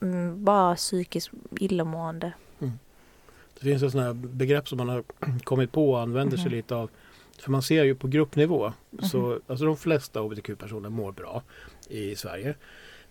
mm, 0.01 0.45
bara 0.45 0.75
psykiskt 0.77 1.31
illamående. 1.61 2.33
Det 3.61 3.61
finns 3.69 3.83
ett 3.83 3.93
sådant 3.93 4.07
här 4.07 4.29
begrepp 4.29 4.69
som 4.69 4.79
man 4.79 4.89
har 4.89 5.05
kommit 5.45 5.73
på 5.73 5.91
och 5.91 6.01
använder 6.01 6.37
sig 6.37 6.47
Mhm. 6.47 6.55
lite 6.55 6.75
av. 6.75 6.91
För 7.39 7.51
man 7.51 7.63
ser 7.63 7.85
ju 7.85 7.95
på 7.95 8.09
gruppnivå, 8.09 8.73
så, 9.03 9.19
Mhm. 9.19 9.41
alltså 9.47 9.65
de 9.65 9.77
flesta 9.77 10.21
hbtq-personer 10.21 10.89
mår 10.89 11.13
bra 11.13 11.43
i 11.89 12.17
Sverige. 12.17 12.55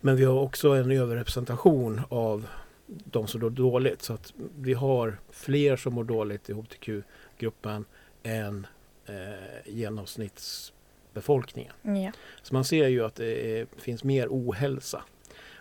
Men 0.02 0.16
vi 0.16 0.24
har 0.26 0.40
också 0.40 0.70
en 0.70 0.92
överrepresentation 0.92 2.02
av 2.10 2.48
de 3.06 3.28
som 3.28 3.42
mår 3.42 3.50
dåligt. 3.50 4.02
Så 4.02 4.14
att 4.14 4.34
vi 4.60 4.74
har 4.74 5.18
fler 5.30 5.76
som 5.76 5.94
mår 5.94 6.04
dåligt 6.04 6.50
i 6.50 6.54
hbtq-gruppen 6.54 7.86
än 8.24 8.68
eh, 9.06 9.14
genomsnittsbefolkningen. 9.66 11.74
Ja. 11.82 12.12
Så 12.44 12.54
man 12.54 12.66
ser 12.66 12.88
ju 12.88 13.06
att 13.06 13.16
det 13.16 13.60
är, 13.60 13.68
finns 13.78 14.04
mer 14.04 14.28
ohälsa. 14.30 15.04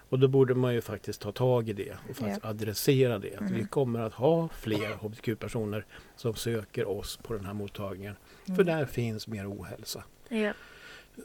Och 0.09 0.19
då 0.19 0.29
borde 0.29 0.55
man 0.55 0.75
ju 0.75 0.81
faktiskt 0.81 1.21
ta 1.21 1.33
tag 1.33 1.69
i 1.69 1.73
det 1.73 1.97
och 2.11 2.17
faktiskt 2.17 2.45
adressera 2.45 3.19
det. 3.19 3.37
Att 3.37 3.51
vi 3.51 3.55
Mm. 3.55 3.67
kommer 3.69 4.01
att 4.01 4.15
ha 4.15 4.49
fler 4.49 4.95
hbtq-personer 4.95 5.85
som 6.17 6.35
söker 6.35 6.89
oss 6.89 7.17
på 7.17 7.35
den 7.35 7.45
här 7.45 7.55
mottagningen. 7.55 8.15
För 8.47 8.53
Mm. 8.53 8.67
där 8.67 8.85
finns 8.87 9.29
mer 9.29 9.51
ohälsa. 9.53 10.05
Ja. 10.29 10.53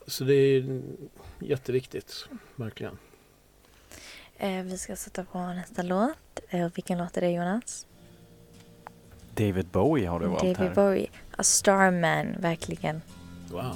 Så 0.08 0.24
det 0.24 0.34
är 0.34 0.82
jätteviktigt, 1.40 2.28
verkligen. 2.56 2.98
Eh, 4.38 4.64
vi 4.64 4.78
ska 4.78 4.96
sätta 4.96 5.24
på 5.24 5.40
nästa 5.40 5.82
låt. 5.82 6.40
Eh, 6.50 6.68
vilken 6.76 6.98
låt 6.98 7.18
är 7.18 7.22
det 7.22 7.32
Jonas? 7.32 7.88
David 9.34 9.68
Bowie 9.68 10.10
har 10.10 10.20
du 10.20 10.28
valt 10.28 10.42
David 10.42 10.58
här. 10.58 10.76
Bowie. 10.76 11.08
A 11.38 11.44
Starman, 11.44 12.36
verkligen. 12.40 13.02
Wow. 13.52 13.76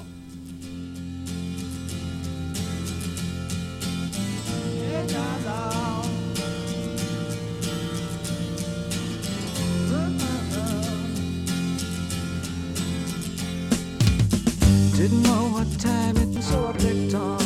Didn't 14.96 15.22
know 15.22 15.48
what 15.52 15.80
time 15.80 16.16
it 16.18 16.28
was, 16.36 16.46
so 16.46 16.68
I 16.68 16.72
picked 16.74 17.14
on 17.14 17.39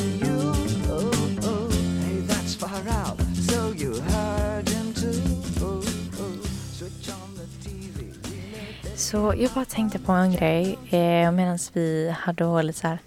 Så 9.15 9.35
jag 9.37 9.51
bara 9.51 9.65
tänkte 9.65 9.99
på 9.99 10.13
en 10.13 10.33
grej 10.33 10.79
eh, 10.91 11.33
medan 11.33 11.59
vi 11.73 12.15
hade 12.19 12.63
lite 12.63 12.79
så 12.79 12.87
här 12.87 12.99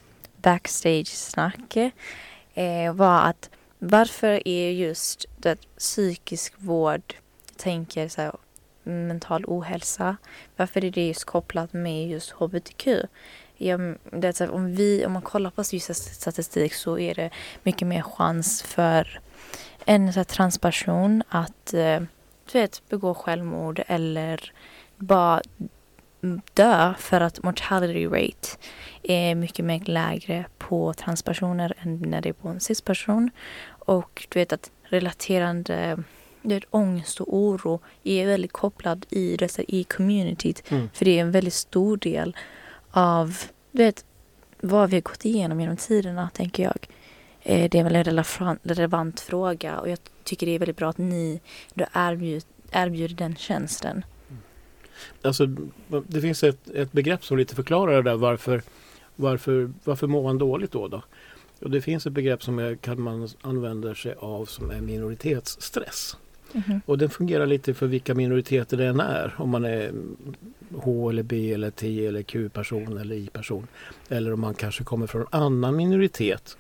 backstage-snack. 0.42 1.78
Eh, 2.54 2.94
var 2.94 3.22
att 3.22 3.50
varför 3.80 4.48
är 4.48 4.72
just 4.72 5.26
det 5.38 5.58
psykisk 5.78 6.54
vård, 6.58 7.16
jag 7.50 7.58
tänker 7.58 8.08
så 8.08 8.22
här, 8.22 8.32
mental 8.84 9.46
ohälsa, 9.48 10.18
varför 10.56 10.86
är 10.86 10.92
det 10.92 11.08
just 11.08 11.26
kopplat 11.26 11.74
med 11.74 12.10
just 12.10 12.32
hbtq? 12.32 12.88
Ja, 13.58 13.78
det 14.12 14.28
är 14.28 14.32
så 14.32 14.44
här, 14.44 14.52
om, 14.52 14.76
vi, 14.76 15.06
om 15.06 15.14
man 15.14 15.22
kollar 15.22 15.50
på 15.50 15.64
just 15.72 16.16
statistik 16.16 16.74
så 16.74 17.00
är 17.00 17.16
det 17.16 17.30
mycket 17.64 17.88
mer 17.88 18.02
chans 18.02 18.62
för 18.62 19.20
en 19.86 20.14
så 20.14 20.20
här, 20.20 20.24
transperson 20.24 21.24
att 21.30 21.74
eh, 21.74 22.00
du 22.52 22.60
vet, 22.60 22.82
begå 22.90 23.14
självmord 23.14 23.84
eller 23.88 24.52
bara 24.98 25.42
dö 26.54 26.94
för 27.00 27.22
att 27.22 27.44
mortality 27.44 28.08
rate 28.08 28.48
är 29.04 29.36
mycket 29.36 29.66
mer 29.66 29.82
lägre 29.86 30.46
på 30.58 30.94
transpersoner 30.94 31.74
än 31.80 31.98
när 31.98 32.22
det 32.22 32.30
är 32.30 32.34
på 32.34 32.48
en 32.48 32.60
cisperson. 32.60 33.30
Och 33.68 34.28
du 34.30 34.40
vet 34.40 34.54
att 34.54 34.72
relaterande 34.84 36.04
du 36.42 36.56
vet, 36.56 36.64
ångest 36.70 37.22
och 37.22 37.38
oro 37.38 37.80
är 38.04 38.26
väldigt 38.26 38.52
kopplad 38.52 39.06
i, 39.10 39.38
dessa, 39.38 39.62
i 39.62 39.84
communityt. 39.84 40.72
Mm. 40.72 40.90
För 40.94 41.06
det 41.06 41.18
är 41.18 41.22
en 41.22 41.32
väldigt 41.32 41.54
stor 41.54 41.98
del 41.98 42.38
av 42.92 43.38
du 43.72 43.84
vet, 43.84 44.06
vad 44.62 44.90
vi 44.90 44.96
har 44.96 45.02
gått 45.02 45.26
igenom 45.26 45.60
genom 45.60 45.78
tiderna, 45.78 46.30
tänker 46.34 46.64
jag. 46.64 46.88
Eh, 47.44 47.70
Det 47.70 47.80
är 47.80 47.84
väl 47.84 47.96
en 47.96 48.04
relevant, 48.04 48.60
relevant 48.64 49.20
fråga 49.20 49.80
och 49.80 49.90
jag 49.90 50.00
tycker 50.24 50.46
det 50.46 50.56
är 50.56 50.60
väldigt 50.60 50.78
bra 50.78 50.90
att 50.90 50.98
ni 50.98 51.42
då 51.74 51.86
erbjud, 51.94 52.44
erbjuder 52.72 53.16
den 53.16 53.36
tjänsten. 53.36 54.04
Alltså, 55.22 55.46
det 56.08 56.22
finns 56.22 56.44
ett, 56.44 56.70
ett 56.70 56.92
begrepp 56.92 57.26
som 57.26 57.38
lite 57.38 57.56
förklarar 57.56 57.96
det 58.04 58.10
där 58.10 58.16
varför, 58.16 58.62
varför, 59.16 59.72
varför 59.84 60.08
mår 60.08 60.24
man 60.24 60.38
dåligt 60.38 60.72
då? 60.72 60.88
då? 60.88 61.02
Och 61.62 61.72
det 61.72 61.82
finns 61.82 62.06
ett 62.06 62.14
begrepp 62.14 62.44
som 62.44 62.60
är, 62.60 62.76
kan 62.76 63.02
man 63.02 63.30
använder 63.42 63.94
sig 63.94 64.16
av 64.20 64.46
som 64.46 64.72
är 64.72 64.82
minoritetsstress. 64.82 66.18
Mhm. 66.54 66.82
Och 66.86 66.98
den 66.98 67.10
fungerar 67.10 67.46
lite 67.46 67.74
för 67.74 67.88
vilka 67.88 68.16
minoriteter 68.16 68.78
det 68.78 68.86
än 68.86 69.00
är. 69.00 69.36
Om 69.38 69.50
man 69.50 69.66
är 69.66 69.92
H 70.76 71.10
eller 71.10 71.24
B 71.24 71.54
eller 71.54 71.72
T 71.72 72.08
eller 72.08 72.22
Q-person 72.22 72.98
eller 72.98 73.16
I-person. 73.16 73.68
Eller 74.10 74.34
om 74.34 74.40
man 74.40 74.54
kanske 74.54 74.84
kommer 74.84 75.08
från 75.08 75.22
en 75.22 75.28
annan 75.32 75.76
minoritet. 75.76 76.58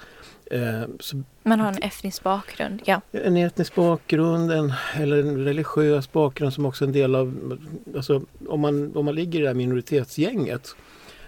Eh, 0.51 0.81
så 0.99 1.23
Man 1.43 1.59
har 1.59 1.69
en 1.69 1.83
etnisk 1.83 2.23
bakgrund, 2.23 2.81
ja. 2.85 3.01
en 3.11 3.37
etnisk 3.37 3.75
bakgrund 3.75 4.51
en, 4.51 4.73
eller 4.95 5.19
en 5.19 5.45
religiös 5.45 6.11
bakgrund 6.11 6.53
som 6.53 6.65
också 6.65 6.85
en 6.85 6.91
del 6.91 7.15
av... 7.15 7.57
Alltså, 7.95 8.21
om, 8.47 8.59
man, 8.59 8.95
om 8.95 9.05
man 9.05 9.15
ligger 9.15 9.39
i 9.39 9.41
det 9.41 9.47
här 9.47 9.55
minoritetsgänget 9.55 10.75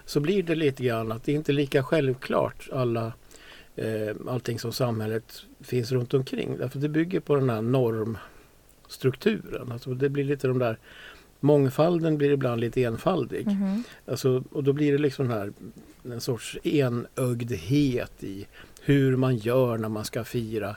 så 0.05 0.19
blir 0.19 0.43
det 0.43 0.55
lite 0.55 0.83
grann 0.83 1.11
att 1.11 1.23
det 1.23 1.31
inte 1.31 1.51
är 1.51 1.53
lika 1.53 1.83
självklart 1.83 2.69
alla, 2.71 3.13
eh, 3.75 4.15
allting 4.27 4.59
som 4.59 4.71
samhället 4.71 5.45
finns 5.61 5.91
runt 5.91 6.13
omkring. 6.13 6.57
Därför 6.57 6.79
det 6.79 6.89
bygger 6.89 7.19
på 7.19 7.35
den 7.35 7.49
här 7.49 7.61
normstrukturen. 8.93 9.71
Alltså 9.71 9.93
det 9.93 10.09
blir 10.09 10.23
lite 10.23 10.47
de 10.47 10.59
där 10.59 10.77
Mångfalden 11.41 12.17
blir 12.17 12.31
ibland 12.31 12.61
lite 12.61 12.83
enfaldig. 12.83 13.47
Mhm. 13.47 13.83
Alltså, 14.07 14.43
och 14.51 14.63
då 14.63 14.73
blir 14.73 14.91
det 14.91 14.97
liksom 14.97 15.27
den 15.27 15.37
här, 15.37 15.53
en 16.13 16.21
sorts 16.21 16.57
enögdhet 16.63 18.23
i 18.23 18.47
hur 18.81 19.15
man 19.15 19.37
gör 19.37 19.77
när 19.77 19.89
man 19.89 20.05
ska 20.05 20.23
fira 20.23 20.75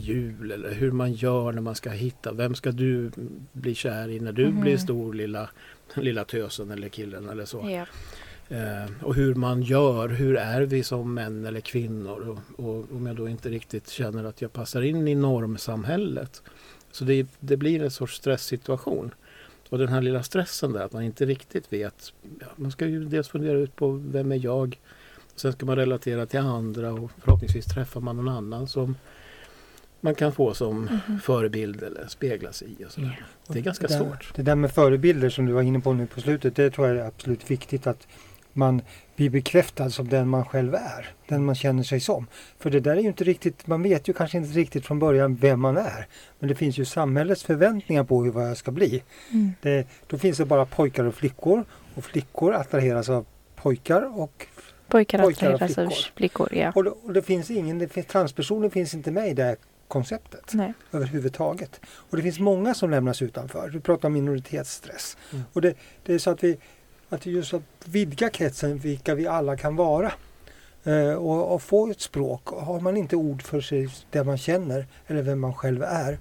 jul 0.00 0.50
eller 0.50 0.72
hur 0.74 0.90
man 0.92 1.12
gör 1.12 1.52
när 1.52 1.62
man 1.62 1.74
ska 1.74 1.90
hitta, 1.90 2.32
vem 2.32 2.54
ska 2.54 2.70
du 2.72 3.10
bli 3.52 3.74
kär 3.74 4.08
i 4.08 4.20
när 4.20 4.32
du 4.32 4.46
Mhm. 4.46 4.60
blir 4.60 4.76
stor 4.76 5.14
lilla, 5.14 5.48
lilla 5.94 6.24
tösen 6.24 6.70
eller 6.70 6.88
killen 6.88 7.28
eller 7.28 7.44
så. 7.44 7.68
Ja. 7.70 7.86
Eh, 8.56 8.90
och 9.04 9.14
hur 9.14 9.34
man 9.34 9.62
gör, 9.62 10.08
hur 10.08 10.36
är 10.36 10.60
vi 10.62 10.82
som 10.82 11.14
män 11.14 11.46
eller 11.46 11.60
kvinnor 11.60 12.28
och, 12.56 12.64
och 12.66 12.92
om 12.92 13.06
jag 13.06 13.16
då 13.16 13.28
inte 13.28 13.48
riktigt 13.48 13.88
känner 13.88 14.24
att 14.24 14.42
jag 14.42 14.52
passar 14.52 14.82
in 14.82 15.08
i 15.08 15.14
normsamhället. 15.14 16.42
Så 16.94 17.04
det, 17.04 17.26
det 17.40 17.56
blir 17.56 17.82
en 17.82 17.90
sorts 17.90 18.16
stresssituation. 18.16 19.14
Och 19.68 19.78
den 19.78 19.88
här 19.88 20.00
lilla 20.02 20.22
stressen 20.22 20.72
där 20.72 20.80
att 20.84 20.92
man 20.92 21.02
inte 21.02 21.26
riktigt 21.26 21.72
vet. 21.72 22.12
Ja, 22.40 22.46
man 22.56 22.70
ska 22.70 22.86
ju 22.86 23.04
dels 23.04 23.28
fundera 23.28 23.58
ut 23.58 23.76
på 23.76 23.90
vem 23.90 24.32
är 24.32 24.44
jag? 24.44 24.80
Sen 25.36 25.52
ska 25.52 25.66
man 25.66 25.76
relatera 25.76 26.26
till 26.26 26.40
andra 26.40 26.92
och 26.92 27.10
förhoppningsvis 27.18 27.64
träffar 27.66 28.00
man 28.00 28.16
någon 28.16 28.28
annan 28.28 28.68
som 28.68 28.96
man 30.00 30.14
kan 30.14 30.32
få 30.32 30.54
som 30.54 30.82
Mhm. 31.08 31.18
förebild 31.20 31.82
eller 31.82 32.06
spegla 32.08 32.52
sig 32.52 32.68
i. 32.78 32.84
Och 32.84 32.90
sådär. 32.92 33.24
Det 33.48 33.58
är 33.58 33.62
ganska 33.62 33.86
det 33.86 33.94
där, 33.94 34.04
svårt. 34.04 34.34
Det 34.34 34.42
där 34.42 34.54
med 34.54 34.70
förebilder 34.70 35.30
som 35.30 35.46
du 35.46 35.52
var 35.52 35.62
inne 35.62 35.80
på 35.80 35.92
nu 35.92 36.06
på 36.06 36.20
slutet, 36.20 36.56
det 36.56 36.70
tror 36.70 36.88
jag 36.88 36.96
är 36.96 37.04
absolut 37.06 37.50
viktigt 37.50 37.86
att 37.86 38.06
man 38.52 38.82
blir 39.16 39.30
bekräftad 39.30 39.90
som 39.90 40.08
den 40.08 40.28
man 40.28 40.44
själv 40.44 40.74
är. 40.74 41.14
Den 41.28 41.44
man 41.44 41.54
känner 41.54 41.82
sig 41.82 42.00
som. 42.00 42.26
För 42.58 42.70
det 42.70 42.80
där 42.80 42.96
är 42.96 43.00
ju 43.00 43.08
inte 43.08 43.24
riktigt, 43.24 43.66
man 43.66 43.82
vet 43.82 44.08
ju 44.08 44.12
kanske 44.12 44.38
inte 44.38 44.58
riktigt 44.58 44.86
från 44.86 44.98
början 44.98 45.36
vem 45.36 45.60
man 45.60 45.76
är. 45.76 46.06
Men 46.38 46.48
det 46.48 46.54
finns 46.54 46.78
ju 46.78 46.84
samhällets 46.84 47.44
förväntningar 47.44 48.04
på 48.04 48.24
hur 48.24 48.30
vad 48.30 48.48
jag 48.48 48.56
ska 48.56 48.70
bli. 48.70 49.02
Mm. 49.32 49.52
Det, 49.62 49.86
då 50.06 50.18
finns 50.18 50.38
det 50.38 50.44
bara 50.44 50.66
pojkar 50.66 51.04
och 51.04 51.14
flickor. 51.14 51.64
Och 51.94 52.04
flickor 52.04 52.54
attraheras 52.54 53.08
av 53.08 53.26
pojkar 53.54 54.20
och 54.20 54.46
Pojkar 54.88 55.18
Pojkar 55.18 55.48
och 55.48 55.54
attraheras 55.54 55.78
av 55.78 55.86
flickor. 55.86 56.12
flickor, 56.16 56.54
ja. 56.54 56.72
Och 56.74 56.84
det, 56.84 56.90
och 56.90 57.12
det 57.12 57.22
finns 57.22 57.50
ingen, 57.50 57.78
det 57.78 57.88
transpersoner 57.88 58.68
finns 58.68 58.94
inte 58.94 59.10
med 59.10 59.28
i 59.28 59.34
det 59.34 59.56
konceptet 59.88 60.54
Nej. 60.54 60.72
överhuvudtaget. 60.92 61.80
Och 61.86 62.16
det 62.16 62.22
finns 62.22 62.38
många 62.38 62.74
som 62.74 62.90
lämnas 62.90 63.22
utanför. 63.22 63.68
Du 63.68 63.80
pratar 63.80 64.08
om 64.08 64.12
minoritetsstress. 64.12 65.16
Mm. 65.32 65.44
Och 65.52 65.60
det, 65.60 65.74
det 66.04 66.14
är 66.14 66.18
så 66.18 66.30
att 66.30 66.44
vi, 66.44 66.58
att 67.08 67.26
just 67.26 67.54
att 67.54 67.62
vidga 67.84 68.30
kretsen 68.30 68.78
vilka 68.78 69.14
vi 69.14 69.26
alla 69.26 69.56
kan 69.56 69.76
vara. 69.76 70.12
Eh, 70.84 71.12
och, 71.14 71.54
och 71.54 71.62
få 71.62 71.90
ett 71.90 72.00
språk. 72.00 72.52
Och 72.52 72.62
Har 72.62 72.80
man 72.80 72.96
inte 72.96 73.16
ord 73.16 73.42
för 73.42 73.60
sig, 73.60 73.88
det 74.10 74.24
man 74.24 74.38
känner 74.38 74.86
eller 75.06 75.22
vem 75.22 75.40
man 75.40 75.54
själv 75.54 75.82
är. 75.82 76.18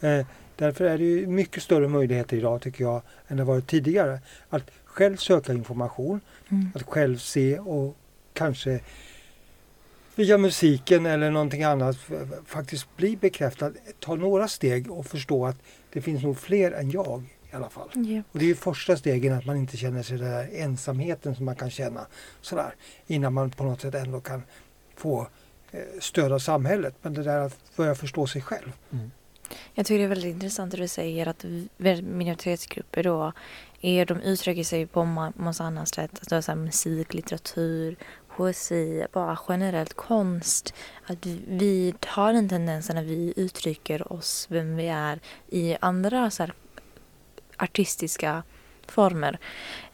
Eh, 0.00 0.26
därför 0.56 0.84
är 0.84 0.98
det 0.98 1.26
mycket 1.26 1.62
större 1.62 1.88
möjligheter 1.88 2.36
idag 2.36 2.62
tycker 2.62 2.84
jag 2.84 3.02
än 3.28 3.36
det 3.36 3.44
varit 3.44 3.66
tidigare. 3.66 4.20
Att 4.48 4.70
själv 4.84 5.16
söka 5.16 5.52
information, 5.52 6.20
Mm. 6.48 6.70
att 6.74 6.82
själv 6.82 7.18
se 7.18 7.58
och 7.58 7.96
kanske 8.32 8.80
via 10.14 10.38
musiken 10.38 11.06
eller 11.06 11.30
någonting 11.30 11.64
annat 11.64 11.96
faktiskt 12.46 12.96
bli 12.96 13.16
bekräftad. 13.16 13.72
Ta 14.00 14.14
några 14.14 14.48
steg 14.48 14.90
och 14.90 15.06
förstå 15.06 15.46
att 15.46 15.56
det 15.92 16.00
finns 16.00 16.22
nog 16.22 16.38
fler 16.38 16.72
än 16.72 16.90
jag 16.90 17.22
i 17.52 17.56
alla 17.56 17.70
fall. 17.70 17.88
Ja. 17.94 18.22
Och 18.32 18.38
det 18.38 18.44
är 18.44 18.48
ju 18.48 18.54
första 18.54 18.96
stegen 18.96 19.32
att 19.38 19.46
man 19.46 19.56
inte 19.56 19.76
känner 19.76 20.02
sig 20.02 20.18
den 20.18 20.30
där 20.30 20.48
ensamheten 20.52 21.36
som 21.36 21.44
man 21.44 21.56
kan 21.56 21.70
känna 21.70 22.06
sådär 22.40 22.74
innan 23.06 23.32
man 23.34 23.50
på 23.50 23.64
något 23.64 23.80
sätt 23.80 23.94
ändå 23.94 24.20
kan 24.20 24.42
få 24.96 25.28
eh, 25.70 25.80
stöd 26.00 26.32
av 26.32 26.38
samhället. 26.38 26.94
Men 27.02 27.14
det 27.14 27.22
där 27.22 27.40
att 27.40 27.76
börja 27.76 27.94
förstå 27.94 28.26
sig 28.26 28.42
själv. 28.42 28.72
Mm. 28.92 29.10
Jag 29.74 29.86
tycker 29.86 29.98
det 29.98 30.04
är 30.04 30.08
väldigt 30.08 30.34
intressant 30.34 30.74
att 30.74 30.80
du 30.80 30.88
säger 30.88 31.28
att 31.28 31.44
minoritetsgrupper 32.02 33.02
då 33.02 33.32
är, 33.80 34.06
de 34.06 34.20
uttrycker 34.20 34.64
sig 34.64 34.86
på 34.86 35.00
ma- 35.00 35.32
massa 35.36 35.64
annat 35.64 35.88
sätt. 35.88 36.10
Alltså 36.12 36.42
så 36.42 36.52
här 36.52 36.58
musik, 36.58 37.14
litteratur, 37.14 37.96
poesi, 38.36 39.06
bara 39.12 39.38
generellt 39.48 39.94
konst. 39.94 40.74
Att 41.06 41.26
vi, 41.26 41.40
vi 41.48 41.94
har 42.06 42.34
en 42.34 42.48
tendens 42.48 42.88
när 42.88 43.04
vi 43.04 43.32
uttrycker 43.36 44.12
oss, 44.12 44.46
vem 44.50 44.76
vi 44.76 44.88
är, 44.88 45.20
i 45.48 45.76
andra 45.80 46.30
så 46.30 46.42
här, 46.42 46.52
artistiska 47.56 48.42
former. 48.86 49.38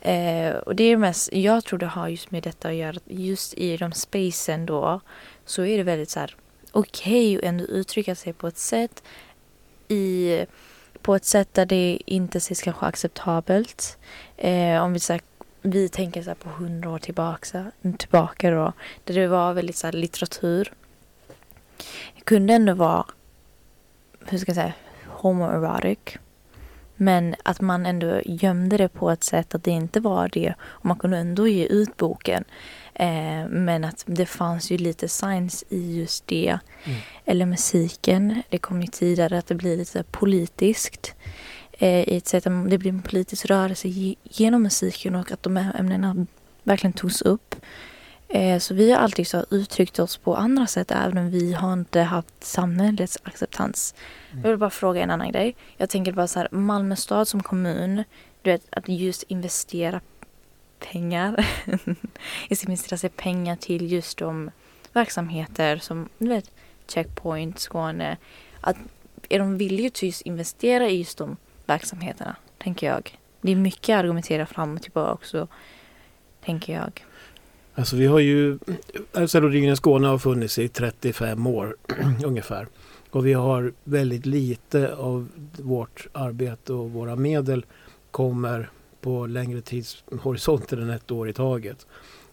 Eh, 0.01 0.55
och 0.55 0.77
det 0.77 0.85
är 0.85 0.97
mest, 0.97 1.33
jag 1.33 1.65
tror 1.65 1.79
det 1.79 1.87
har 1.87 2.09
just 2.09 2.31
med 2.31 2.43
detta 2.43 2.69
att 2.69 2.75
göra, 2.75 2.99
just 3.07 3.55
i 3.55 3.77
de 3.77 3.93
spacen 3.93 4.67
då 4.67 5.01
så 5.45 5.65
är 5.65 5.79
det 5.79 5.83
väldigt 5.83 6.11
så 6.11 6.21
här 6.21 6.37
okej 6.73 7.37
att 7.37 7.43
ändå 7.43 7.65
uttrycka 7.65 8.15
sig 8.15 8.33
på 8.33 8.47
ett 8.49 8.59
sätt 8.59 9.03
i, 9.89 10.39
på 11.03 11.15
ett 11.15 11.25
sätt 11.25 11.55
där 11.55 11.67
det 11.67 11.99
inte 12.07 12.39
ses 12.39 12.63
kanske 12.63 12.87
acceptabelt. 12.87 13.99
Eh, 14.37 14.83
om 14.83 14.93
vi, 14.93 15.01
så 15.01 15.13
här, 15.13 15.23
vi 15.63 15.89
tänker 15.89 16.23
så 16.23 16.31
här 16.31 16.35
på 16.35 16.49
hundra 16.49 16.91
år 16.91 16.99
tillbaka, 16.99 17.71
tillbaka 17.99 18.51
då, 18.51 18.73
där 19.05 19.15
det 19.15 19.29
var 19.29 19.53
väldigt 19.53 19.77
så 19.77 19.87
här 19.87 19.93
litteratur. 19.93 20.73
Det 22.17 22.21
kunde 22.25 22.55
ändå 22.55 22.75
vara, 22.75 23.07
hur 24.27 24.39
ska 24.39 24.51
jag 24.51 24.57
säga, 24.57 24.73
homoerotic. 25.07 26.19
Men 27.05 27.35
att 27.43 27.61
man 27.61 27.87
ändå 27.87 28.21
gömde 28.25 28.77
det 28.77 28.89
på 28.89 29.11
ett 29.11 29.25
sätt 29.25 29.55
att 29.55 29.65
det 29.65 29.71
inte 29.71 30.01
var 30.01 30.29
det. 30.33 30.55
Och 30.63 30.85
man 30.87 30.97
kunde 30.99 31.19
ändå 31.19 31.49
ge 31.49 31.65
ut 31.65 31.97
boken. 31.97 32.45
Eh, 32.95 33.47
men 33.49 33.85
att 33.85 34.05
det 34.07 34.27
fanns 34.27 34.71
ju 34.71 34.79
lite 34.79 35.09
science 35.09 35.65
i 35.69 35.99
just 36.01 36.27
det. 36.27 36.59
Mm. 36.85 36.99
Eller 37.25 37.47
musiken. 37.47 38.43
Det 38.49 38.59
kom 38.59 38.81
ju 38.83 38.87
tidigare 38.89 39.39
att 39.39 39.47
det 39.47 39.55
blir 39.55 39.77
lite 39.77 40.03
politiskt. 40.11 41.15
Eh, 41.73 42.09
I 42.09 42.17
ett 42.17 42.27
sätt 42.29 42.47
att 42.47 42.71
det 42.71 42.79
blir 42.79 42.91
en 42.93 43.03
politisk 43.03 43.47
rörelse 43.47 43.89
ge- 43.89 44.17
genom 44.23 44.63
musiken 44.63 45.15
och 45.15 45.33
att 45.33 45.43
de 45.43 45.57
här 45.57 45.81
ämnena 45.81 46.27
verkligen 46.63 46.93
togs 46.93 47.23
upp. 47.23 47.55
Eh, 48.35 48.59
så 48.59 48.75
vi 48.75 48.93
har 48.93 48.99
alltid 48.99 49.27
så 49.27 49.45
uttryckt 49.51 49.99
oss 49.99 50.17
på 50.17 50.37
andra 50.37 50.67
sätt 50.67 50.91
även 50.91 51.19
om 51.19 51.31
vi 51.31 51.53
har 51.53 51.73
inte 51.73 52.01
haft 52.01 52.45
samhällets 52.45 53.19
acceptans. 53.23 53.95
Jag 54.43 54.51
vill 54.51 54.59
bara 54.59 54.71
fråga 54.71 55.03
en 55.03 55.11
annan 55.11 55.33
grej. 55.33 55.57
Jag 55.77 55.91
tänker 55.91 56.13
bara 56.13 56.27
så 56.27 56.39
här, 56.39 56.49
Malmö 56.51 56.97
stad 56.97 57.29
som 57.29 57.43
kommun, 57.43 58.05
du 58.43 58.51
vet 58.51 58.63
att 58.71 58.89
just 58.89 59.23
investera 59.23 60.01
pengar, 60.79 61.47
investera 62.49 62.97
sig 62.97 63.11
pengar 63.11 63.57
till 63.57 63.93
just 63.93 64.19
de 64.19 64.51
verksamheter 64.93 65.77
som, 65.77 66.09
du 66.19 66.29
vet, 66.29 66.51
Checkpoint, 66.89 67.59
Skåne, 67.59 68.17
att 68.61 68.77
är 69.29 69.39
de 69.39 69.59
villiga 69.59 69.87
att 69.87 70.03
just 70.03 70.23
investera 70.23 70.89
i 70.89 70.99
just 70.99 71.19
de 71.19 71.37
verksamheterna, 71.67 72.37
tänker 72.59 72.87
jag. 72.87 73.19
Det 73.41 73.53
är 73.53 73.57
mycket 73.57 73.95
att 73.95 74.01
argumentera 74.01 74.47
fram 74.47 74.75
och 74.75 74.83
tillbaka 74.83 75.13
också, 75.13 75.49
tänker 76.45 76.73
jag. 76.73 77.05
Alltså 77.75 77.97
vi 77.97 78.07
har 78.07 78.19
ju, 78.19 78.59
alltså, 79.13 79.29
Celloringen 79.29 79.77
Skåne 79.77 80.07
har 80.09 80.19
funnits 80.19 80.59
i 80.59 80.69
35 80.69 81.47
år 81.47 81.77
ungefär. 82.25 82.67
Och 83.11 83.27
vi 83.27 83.33
har 83.33 83.73
väldigt 83.85 84.27
lite 84.27 84.95
av 84.95 85.29
vårt 85.63 86.09
arbete 86.13 86.73
och 86.73 86.91
våra 86.91 87.17
medel 87.17 87.65
kommer 88.11 88.71
på 89.01 89.27
längre 89.27 89.61
tidshorisonter 89.61 90.77
än 90.77 90.91
ett 90.91 91.11
år 91.11 91.29
i 91.29 91.33
taget. 91.33 91.87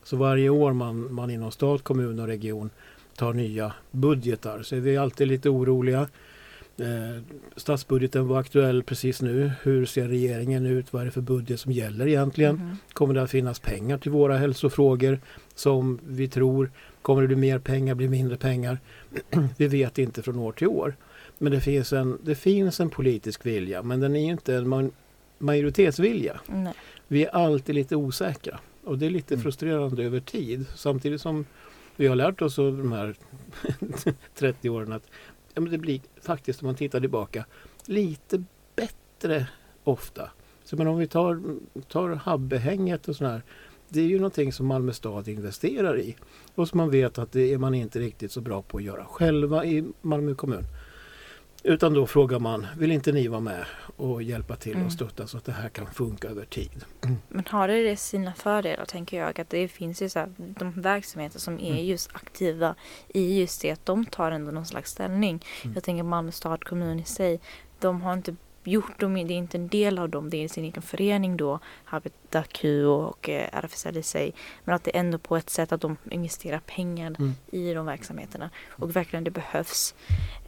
Så 0.04 0.18
varje 0.18 0.50
år 0.50 0.74
man, 0.74 1.14
man 1.14 1.30
inom 1.30 1.52
stat, 1.52 1.84
kommun 1.84 2.20
och 2.20 2.28
region 2.28 2.70
tar 3.16 3.34
nya 3.34 3.74
budgetar 3.92 4.64
så 4.64 4.76
är 4.76 4.80
vi 4.80 4.98
alltid 4.98 5.28
lite 5.28 5.50
oroliga. 5.50 6.08
Eh, 6.80 7.22
statsbudgeten 7.56 8.28
var 8.28 8.40
aktuell 8.40 8.84
precis 8.84 9.22
nu. 9.22 9.52
Hur 9.64 9.86
ser 9.86 10.08
regeringen 10.08 10.66
ut? 10.66 10.94
Vad 10.94 11.02
är 11.02 11.06
det 11.06 11.12
för 11.12 11.22
budget 11.22 11.60
som 11.60 11.72
gäller 11.72 12.08
egentligen? 12.08 12.56
Mhm. 12.56 12.78
Kommer 12.94 13.14
det 13.14 13.22
att 13.24 13.32
finnas 13.32 13.60
pengar 13.60 13.98
till 13.98 14.12
våra 14.12 14.38
hälsofrågor 14.38 15.20
som 15.56 16.00
vi 16.08 16.28
tror? 16.28 16.72
Kommer 17.02 17.22
det 17.22 17.28
bli 17.28 17.36
mer 17.38 17.60
pengar, 17.60 17.96
bli 17.96 18.08
mindre 18.10 18.38
pengar? 18.38 18.80
vi 19.58 19.68
vet 19.68 19.98
inte 19.98 20.22
från 20.22 20.36
år 20.40 20.52
till 20.52 20.68
år. 20.68 20.96
Men 21.38 21.52
det 21.52 21.60
finns 21.62 21.94
en, 21.94 22.18
det 22.24 22.36
finns 22.36 22.80
en 22.80 22.90
politisk 22.90 23.46
vilja 23.46 23.84
men 23.84 24.00
den 24.00 24.16
är 24.16 24.30
inte 24.32 24.56
en 24.56 24.68
ma- 24.74 24.92
majoritetsvilja. 25.38 26.40
Nej. 26.48 26.74
Vi 27.08 27.26
är 27.26 27.30
alltid 27.36 27.76
lite 27.76 27.96
osäkra 27.96 28.60
och 28.84 28.98
det 28.98 29.06
är 29.06 29.10
lite 29.10 29.34
Mm. 29.34 29.44
frustrerande 29.44 30.04
över 30.04 30.20
tid. 30.20 30.66
Samtidigt 30.76 31.22
som 31.22 31.46
vi 31.96 32.08
har 32.08 32.16
lärt 32.16 32.42
oss 32.42 32.60
av 32.60 32.78
de 32.78 32.92
här 32.92 33.16
30 34.36 34.70
åren 34.70 34.92
att 34.94 35.04
ja, 35.60 35.62
men 35.62 35.72
det 35.72 35.78
blir 35.78 36.02
faktiskt 36.22 36.62
om 36.62 36.66
man 36.66 36.76
tittar 36.76 37.00
tillbaka 37.00 37.46
lite 37.86 38.44
bättre 38.76 39.48
ofta. 39.84 40.30
Så 40.64 40.78
men 40.78 40.88
om 40.88 40.98
vi 40.98 41.08
tar, 41.08 41.42
tar 41.88 42.10
Habbehänget 42.10 43.08
och 43.08 43.16
sådär. 43.16 43.44
Det 43.90 44.02
är 44.02 44.06
ju 44.06 44.18
någonting 44.18 44.54
som 44.54 44.66
Malmö 44.66 44.94
stad 44.94 45.28
investerar 45.28 46.00
i. 46.00 46.16
Och 46.56 46.68
som 46.68 46.78
man 46.78 46.90
vet 46.90 47.18
att 47.18 47.32
det 47.32 47.54
är 47.54 47.58
man 47.58 47.74
inte 47.74 48.00
riktigt 48.00 48.32
så 48.32 48.42
bra 48.42 48.62
på 48.62 48.78
att 48.78 48.84
göra 48.84 49.06
själva 49.06 49.66
i 49.66 49.86
Malmö 50.02 50.36
kommun. 50.36 50.64
Utan 51.64 51.94
då 51.94 52.08
frågar 52.08 52.40
man, 52.40 52.68
vill 52.78 52.92
inte 52.92 53.12
ni 53.12 53.28
vara 53.28 53.40
med 53.42 53.66
och 53.96 54.24
hjälpa 54.24 54.56
till 54.56 54.74
Mm. 54.74 54.86
och 54.86 54.92
stötta 54.94 55.28
så 55.28 55.38
att 55.38 55.46
det 55.46 55.52
här 55.52 55.70
kan 55.70 55.88
funka 55.94 56.28
över 56.28 56.46
tid? 56.46 56.86
Men 57.28 57.44
har 57.48 57.68
det, 57.68 57.84
det 57.84 57.96
sina 57.98 58.34
fördelar 58.34 58.86
tänker 58.86 59.18
jag 59.20 59.40
att 59.42 59.50
det 59.50 59.68
finns 59.68 60.02
ju 60.02 60.10
så 60.10 60.20
här, 60.20 60.30
de 60.38 60.82
verksamheter 60.82 61.40
som 61.40 61.60
är 61.60 61.72
Mm. 61.72 61.86
just 61.86 62.10
aktiva 62.14 62.76
i 63.08 63.40
just 63.40 63.62
det 63.62 63.72
att 63.72 63.86
de 63.86 64.06
tar 64.06 64.32
ändå 64.32 64.52
någon 64.52 64.66
slags 64.66 64.92
ställning. 64.92 65.46
Mm. 65.64 65.74
Jag 65.74 65.84
tänker 65.84 66.04
Malmö 66.04 66.32
stad 66.32 66.64
kommun 66.64 67.00
i 67.00 67.04
sig, 67.06 67.40
de 67.80 68.02
har 68.02 68.14
inte 68.14 68.36
gjort 68.64 69.00
dem, 69.00 69.14
det 69.14 69.34
är 69.34 69.38
inte 69.38 69.58
en 69.58 69.68
del 69.68 70.00
av 70.00 70.10
dem, 70.10 70.30
det 70.30 70.44
är 70.44 70.48
sin 70.48 70.64
egen 70.64 70.82
förening 70.82 71.38
då, 71.38 71.60
Habitat 71.86 72.54
Q 72.54 72.86
och 72.86 73.30
eh, 73.30 73.50
RFSL 73.54 73.98
i 73.98 74.04
sig. 74.04 74.34
Men 74.64 74.76
att 74.76 74.84
det 74.84 74.98
ändå 74.98 75.18
på 75.18 75.38
ett 75.38 75.50
sätt 75.50 75.72
att 75.72 75.82
de 75.82 75.98
investerar 76.12 76.60
pengar 76.60 77.16
Mm. 77.20 77.34
i 77.52 77.74
de 77.74 77.86
verksamheterna 77.86 78.50
och 78.70 78.96
verkligen 78.96 79.24
det 79.24 79.32
behövs. 79.32 79.96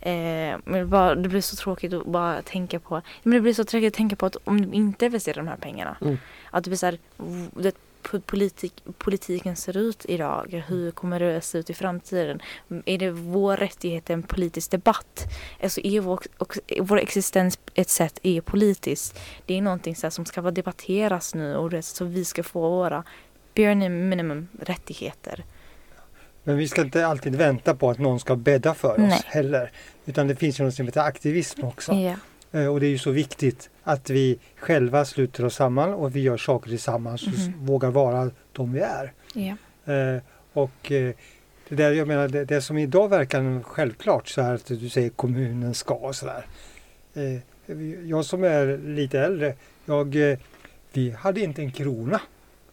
Eh, 0.01 0.57
men 0.65 0.89
bara, 0.89 1.15
det 1.15 1.29
blir 1.29 1.41
så 1.41 1.55
tråkigt 1.55 1.93
att 1.93 2.05
bara 2.05 2.41
tänka 2.41 2.79
på, 2.79 3.01
men 3.23 3.33
det 3.33 3.41
blir 3.41 3.53
så 3.53 3.63
tråkigt 3.63 3.87
att 3.93 3.97
tänka 3.97 4.15
på 4.15 4.25
att 4.25 4.35
om 4.43 4.61
de 4.61 4.73
inte 4.73 5.05
investerar 5.05 5.35
de 5.35 5.47
här 5.47 5.57
pengarna, 5.57 5.97
Mm. 6.01 6.17
att 6.51 6.63
det 6.63 6.69
blir 6.69 6.77
så 6.77 6.85
här, 6.85 6.97
det, 7.61 7.75
politik, 8.25 8.83
politiken 8.97 9.55
ser 9.55 9.77
ut 9.77 10.05
idag, 10.05 10.63
hur 10.67 10.91
kommer 10.91 11.19
det 11.19 11.41
se 11.41 11.57
ut 11.57 11.69
i 11.69 11.73
framtiden? 11.73 12.41
Är 12.85 12.97
det 12.97 13.11
vår 13.11 13.57
rättighet 13.57 14.09
en 14.09 14.23
politisk 14.23 14.71
debatt? 14.71 15.25
Alltså 15.63 15.81
är 15.81 15.99
vår, 15.99 16.19
och, 16.37 16.57
vår 16.79 16.99
existens 16.99 17.59
ett 17.73 17.89
sätt 17.89 18.19
är 18.23 18.41
politiskt. 18.41 19.19
Det 19.45 19.57
är 19.57 19.61
någonting 19.61 19.95
så 19.95 20.11
som 20.11 20.25
ska 20.25 20.41
debatteras 20.41 21.35
nu 21.35 21.55
och 21.55 21.69
det, 21.69 21.81
så 21.81 22.05
vi 22.05 22.25
ska 22.25 22.43
få 22.43 22.69
våra 22.69 23.03
bare 23.55 23.75
minimum 23.89 24.47
rättigheter. 24.59 25.43
Men 26.43 26.57
vi 26.57 26.67
ska 26.67 26.81
inte 26.81 27.07
alltid 27.07 27.35
vänta 27.35 27.75
på 27.75 27.89
att 27.89 27.99
någon 27.99 28.19
ska 28.19 28.35
bädda 28.35 28.73
för 28.73 28.91
oss 28.91 28.97
Nej. 28.97 29.21
heller. 29.25 29.71
Utan 30.05 30.27
det 30.27 30.35
finns 30.35 30.59
ju 30.59 30.63
något 30.63 30.73
som 30.73 30.85
heter 30.85 31.01
aktivism 31.01 31.63
också. 31.63 31.93
Ja. 31.93 32.15
Eh, 32.51 32.65
Och 32.65 32.79
det 32.79 32.85
är 32.85 32.89
ju 32.89 32.97
så 32.97 33.11
viktigt 33.11 33.69
att 33.83 34.09
vi 34.09 34.39
själva 34.57 35.05
sluter 35.05 35.45
oss 35.45 35.55
samman 35.55 35.93
och 35.93 36.15
vi 36.15 36.19
gör 36.21 36.37
saker 36.37 36.69
tillsammans 36.69 37.27
och 37.27 37.33
s- 37.33 37.47
Mhm. 37.47 37.65
vågar 37.65 37.89
vara 37.91 38.31
de 38.51 38.73
vi 38.73 38.79
är. 38.79 39.13
Ja. 39.33 39.55
Eh, 39.93 40.21
och 40.53 40.91
eh, 40.91 41.13
det, 41.69 41.75
där, 41.75 41.91
jag 41.91 42.07
menar, 42.07 42.27
det, 42.27 42.45
det 42.45 42.61
som 42.61 42.77
idag 42.77 43.09
verkar 43.09 43.63
självklart 43.63 44.27
så 44.27 44.41
här 44.41 44.53
att 44.55 44.65
du 44.65 44.89
säger 44.89 45.09
kommunen 45.09 45.73
ska 45.73 45.93
och 45.93 46.15
sådär. 46.15 46.45
Eh, 47.13 47.39
jag 48.09 48.25
som 48.25 48.43
är 48.43 48.77
lite 48.77 49.19
äldre, 49.19 49.55
jag, 49.85 50.31
eh, 50.31 50.37
vi 50.93 51.11
hade 51.11 51.41
inte 51.41 51.61
en 51.61 51.71
krona 51.71 52.21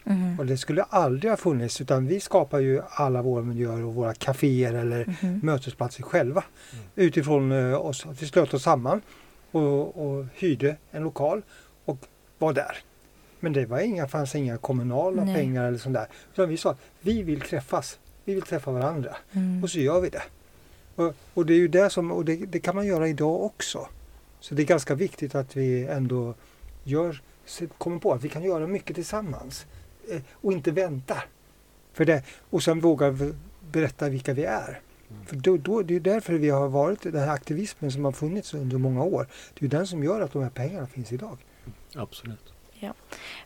Mhm. 0.05 0.39
och 0.39 0.47
det 0.47 0.57
skulle 0.57 0.83
aldrig 0.83 1.33
ha 1.33 1.37
funnits 1.37 1.81
utan 1.81 2.07
vi 2.07 2.21
skapar 2.21 2.59
ju 2.59 2.81
alla 2.91 3.23
våra 3.23 3.43
miljöer 3.43 3.85
och 3.85 3.95
våra 3.95 4.15
kaféer 4.15 4.75
eller 4.75 5.17
Mhm. 5.23 5.41
mötesplatser 5.43 6.03
själva 6.03 6.45
Mm. 6.73 6.85
utifrån 6.95 7.53
eh, 7.53 7.87
oss. 7.87 8.07
Att 8.07 8.23
vi 8.23 8.27
slöt 8.27 8.55
oss 8.55 8.63
samman 8.63 9.01
och, 9.51 9.97
och 10.07 10.27
hyrde 10.35 10.77
en 10.91 11.03
lokal 11.03 11.43
och 11.85 11.99
var 12.39 12.53
där. 12.53 12.79
Men 13.41 13.53
det 13.53 13.67
var 13.67 13.81
inga, 13.81 14.09
fanns 14.09 14.35
inga 14.35 14.57
kommunala 14.59 15.25
Nej. 15.25 15.35
pengar 15.35 15.65
eller 15.65 15.79
sånt 15.79 15.95
där. 15.95 16.07
Utan 16.33 16.49
vi 16.49 16.57
sa 16.57 16.71
att 16.71 16.81
vi 17.01 17.23
vill 17.23 17.41
träffas. 17.41 17.99
Vi 18.25 18.35
vill 18.35 18.43
träffa 18.43 18.71
varandra 18.71 19.17
Mm. 19.33 19.63
och 19.63 19.71
så 19.71 19.79
gör 19.79 20.01
vi 20.01 20.09
det. 20.09 20.23
Och, 20.95 21.15
och 21.35 21.47
det 21.47 21.53
är 21.53 21.59
ju 21.59 21.69
det 21.69 21.91
som, 21.91 22.13
och 22.13 22.25
det, 22.25 22.37
det 22.37 22.61
kan 22.61 22.77
man 22.77 22.87
göra 22.87 23.09
idag 23.09 23.43
också. 23.43 23.89
Så 24.41 24.55
det 24.55 24.63
är 24.63 24.67
ganska 24.67 24.95
viktigt 24.95 25.35
att 25.35 25.57
vi 25.57 25.85
ändå 25.85 26.35
gör, 26.85 27.21
kommer 27.79 27.99
på 27.99 28.13
att 28.13 28.25
vi 28.25 28.29
kan 28.29 28.43
göra 28.43 28.67
mycket 28.67 28.97
tillsammans 28.97 29.67
eh, 30.11 30.21
och 30.33 30.53
inte 30.53 30.71
vänta. 30.71 31.23
För 31.93 32.05
det, 32.05 32.23
och 32.51 32.63
sen 32.63 32.81
våga 32.81 33.17
berätta 33.73 34.09
vilka 34.09 34.35
vi 34.35 34.45
är. 34.45 34.81
För 35.27 35.37
då, 35.37 35.57
då, 35.57 35.83
det 35.83 35.97
är 35.97 36.01
därför 36.01 36.33
vi 36.35 36.51
har 36.51 36.69
varit, 36.69 37.03
den 37.03 37.19
här 37.19 37.29
aktivismen 37.29 37.91
som 37.93 38.05
har 38.05 38.13
funnits 38.13 38.55
under 38.55 38.79
många 38.79 39.03
år, 39.03 39.27
det 39.59 39.65
är 39.67 39.71
den 39.71 39.87
som 39.87 40.05
gör 40.05 40.21
att 40.21 40.33
de 40.33 40.43
här 40.43 40.51
pengarna 40.51 40.87
finns 40.87 41.13
idag. 41.13 41.39
Absolut. 41.95 42.53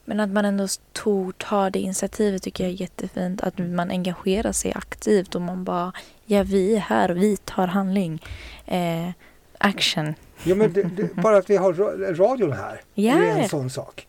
Men 0.05 0.20
att 0.20 0.31
man 0.31 0.44
ändå 0.44 0.66
tog, 0.92 1.38
tar 1.38 1.70
det 1.70 1.79
initiativet 1.79 2.42
tycker 2.42 2.64
jag 2.64 2.72
är 2.72 2.77
jättefint. 2.77 3.40
Att 3.42 3.59
man 3.59 3.90
engagerar 3.90 4.53
sig 4.53 4.72
aktivt 4.72 5.35
och 5.35 5.42
man 5.42 5.64
bara, 5.64 5.92
ja 6.25 6.42
vi 6.42 6.75
är 6.77 6.79
här, 6.81 7.09
vi 7.09 7.37
tar 7.37 7.66
handling. 7.66 8.22
Eh, 8.66 9.09
Action. 9.59 10.14
Ja, 10.44 10.55
men 10.55 10.72
det, 10.72 10.83
det, 10.83 11.14
bara 11.22 11.37
att 11.37 11.51
vi 11.51 11.57
har 11.57 11.72
ra- 11.72 12.14
radion 12.14 12.53
här 12.53 12.81
Ja. 12.94 13.12
är 13.14 13.42
en 13.42 13.48
sån 13.48 13.70
sak. 13.70 14.07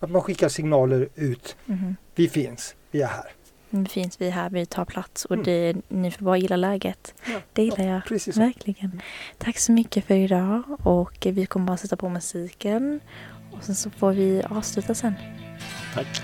Att 0.00 0.10
man 0.10 0.22
skickar 0.22 0.48
signaler 0.48 1.08
ut. 1.14 1.56
Mhm. 1.64 1.96
Vi 2.14 2.28
finns, 2.28 2.74
vi 2.90 3.02
är 3.02 3.06
här. 3.06 3.32
Det 3.82 3.90
finns 3.90 4.20
vi 4.20 4.30
här, 4.30 4.50
vi 4.50 4.66
tar 4.66 4.84
plats 4.84 5.24
och 5.24 5.32
Mm. 5.32 5.44
det, 5.44 5.74
ni 5.88 6.10
får 6.10 6.24
bara 6.24 6.36
gilla 6.36 6.56
läget. 6.56 7.14
Ja, 7.26 7.38
Det 7.52 7.62
gillar 7.62 7.84
jag. 8.08 8.20
Så. 8.20 8.40
Verkligen. 8.40 9.00
Tack 9.38 9.58
så 9.58 9.72
mycket 9.72 10.04
för 10.04 10.14
idag 10.14 10.62
och 10.86 11.26
vi 11.30 11.46
kommer 11.46 11.66
bara 11.66 11.76
sätta 11.76 11.96
på 11.96 12.08
musiken 12.08 13.00
och 13.52 13.64
sen 13.64 13.74
så 13.74 13.90
får 13.90 14.12
vi 14.12 14.42
avsluta 14.50 14.94
sen. 14.94 15.14
Tack. 15.94 16.22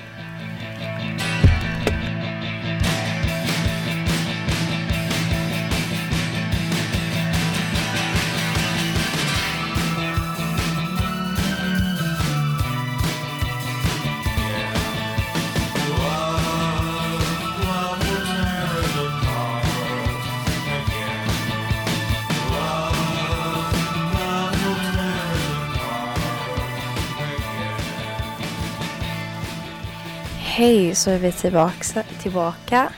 Hej, 30.61 30.95
så 30.95 31.11
är 31.11 31.19
vi 31.19 31.33
tillbaka. 31.33 32.03
tillbaka. 32.23 32.93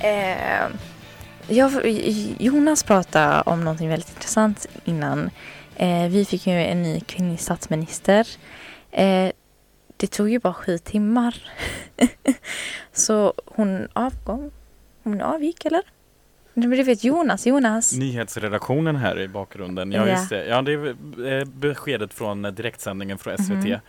Eh, 0.00 0.68
jag, 1.48 1.72
Jonas 2.38 2.82
pratade 2.82 3.42
om 3.46 3.64
någonting 3.64 3.88
väldigt 3.88 4.10
intressant 4.10 4.66
innan. 4.84 5.30
Eh, 5.76 6.08
vi 6.08 6.24
fick 6.24 6.46
ju 6.46 6.52
en 6.52 6.82
ny 6.82 7.00
kvinnlig 7.00 7.40
statsminister. 7.40 8.26
Eh, 8.90 9.30
det 9.96 10.06
tog 10.06 10.30
ju 10.30 10.38
bara 10.38 10.54
sju 10.54 10.78
timmar. 10.78 11.50
så 12.92 13.34
hon 13.46 13.88
avgång. 13.92 14.50
Hon 15.02 15.20
avgick 15.20 15.64
eller? 15.64 15.82
Men 16.54 16.70
det 16.70 16.82
vet 16.82 17.04
Jonas. 17.04 17.46
Jonas. 17.46 17.96
Nyhetsredaktionen 17.96 18.96
här 18.96 19.20
i 19.20 19.28
bakgrunden. 19.28 19.92
Ja, 19.92 20.06
just 20.06 20.30
det. 20.30 20.46
Ja, 20.46 20.62
det 20.62 20.72
är 20.72 20.86
eh, 21.26 21.44
beskedet 21.44 22.14
från 22.14 22.44
eh, 22.44 22.52
direktsändningen 22.52 23.18
från 23.18 23.38
SVT. 23.38 23.50
Mhm. 23.50 23.80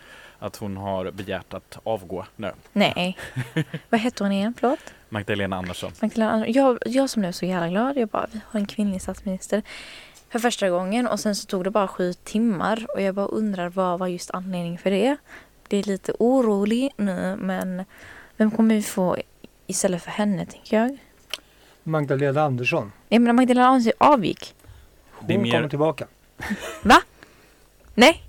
Att 0.42 0.56
hon 0.56 0.76
har 0.76 1.10
begärt 1.10 1.54
att 1.54 1.78
avgå 1.82 2.26
nu. 2.36 2.52
Nej. 2.72 3.18
Vad 3.90 4.00
heter 4.00 4.24
hon 4.24 4.32
igen? 4.32 4.54
Förlåt? 4.60 4.78
Magdalena 5.08 5.56
Andersson. 5.56 5.92
Magdalena 6.02 6.32
Andersson. 6.32 6.54
Jag, 6.54 6.78
jag 6.86 7.10
som 7.10 7.20
blev 7.20 7.32
så 7.32 7.46
jävla 7.46 7.68
glad. 7.68 7.96
Jag 7.96 8.08
bara, 8.08 8.26
vi 8.32 8.40
har 8.46 8.60
en 8.60 8.66
kvinnlig 8.66 9.02
statsminister. 9.02 9.62
För 10.28 10.38
första 10.38 10.70
gången 10.70 11.06
och 11.08 11.20
sen 11.20 11.36
så 11.36 11.46
tog 11.46 11.64
det 11.64 11.70
bara 11.70 11.88
sju 11.88 12.12
timmar. 12.12 12.86
Och 12.94 13.02
jag 13.02 13.14
bara 13.14 13.26
undrar 13.26 13.68
vad 13.68 13.98
var 13.98 14.06
just 14.06 14.30
anledningen 14.30 14.78
för 14.78 14.90
det. 14.90 15.16
Det 15.68 15.76
är 15.76 15.82
lite 15.82 16.12
orolig 16.18 16.90
nu 16.96 17.36
men 17.40 17.84
vem 18.36 18.50
kommer 18.50 18.74
vi 18.74 18.82
få 18.82 19.16
istället 19.66 20.02
för 20.02 20.10
henne 20.10 20.46
tänker 20.46 20.76
jag. 20.76 20.98
Magdalena 21.82 22.42
Andersson. 22.42 22.92
Jag 23.08 23.22
menar 23.22 23.32
Magdalena 23.32 23.66
Andersson 23.66 23.92
avgick. 23.98 24.54
Det 25.20 25.32
är 25.32 25.36
Hon 25.36 25.42
mer- 25.42 25.52
kommer 25.52 25.68
tillbaka. 25.68 26.06
Nej, 27.94 28.22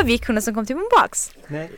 avgick 0.00 0.24
som 0.40 0.54
kom 0.54 0.66
tillbaks? 0.66 1.30
Nej, 1.48 1.70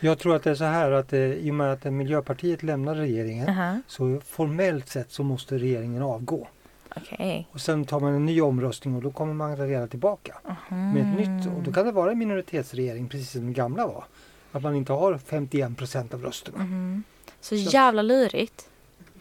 jag 0.00 0.18
tror 0.18 0.36
att 0.36 0.42
det 0.42 0.50
är 0.50 0.54
så 0.54 0.64
här 0.64 0.90
att 0.90 1.12
eh, 1.12 1.20
i 1.20 1.50
och 1.50 1.54
med 1.54 1.72
att 1.72 1.84
Miljöpartiet 1.84 2.62
lämnar 2.62 2.94
regeringen 2.94 3.48
Aha, 3.48 3.78
så 3.86 4.20
formellt 4.26 4.88
sett 4.88 5.12
så 5.12 5.22
måste 5.22 5.58
regeringen 5.58 6.02
avgå. 6.02 6.48
okej. 6.96 7.48
Och 7.52 7.60
sen 7.60 7.84
tar 7.84 8.00
man 8.00 8.14
en 8.14 8.26
ny 8.26 8.40
omröstning 8.40 8.96
och 8.96 9.02
då 9.02 9.10
kommer 9.10 9.34
Magdalena 9.34 9.86
tillbaka 9.86 10.34
med 10.68 10.96
ett 11.12 11.18
nytt. 11.18 11.46
Och 11.56 11.62
då 11.62 11.72
kan 11.72 11.86
det 11.86 11.92
vara 11.92 12.12
en 12.12 12.18
minoritetsregering 12.18 13.08
precis 13.08 13.30
som 13.30 13.40
den 13.40 13.52
gamla 13.52 13.86
var. 13.86 14.04
Att 14.52 14.62
man 14.62 14.74
inte 14.74 14.92
har 14.92 15.18
51 15.18 15.76
procent 15.78 16.14
av 16.14 16.22
rösterna. 16.22 16.58
Mhm. 16.58 17.02
Så 17.40 17.54
jävla 17.54 18.02
lurigt. 18.02 18.68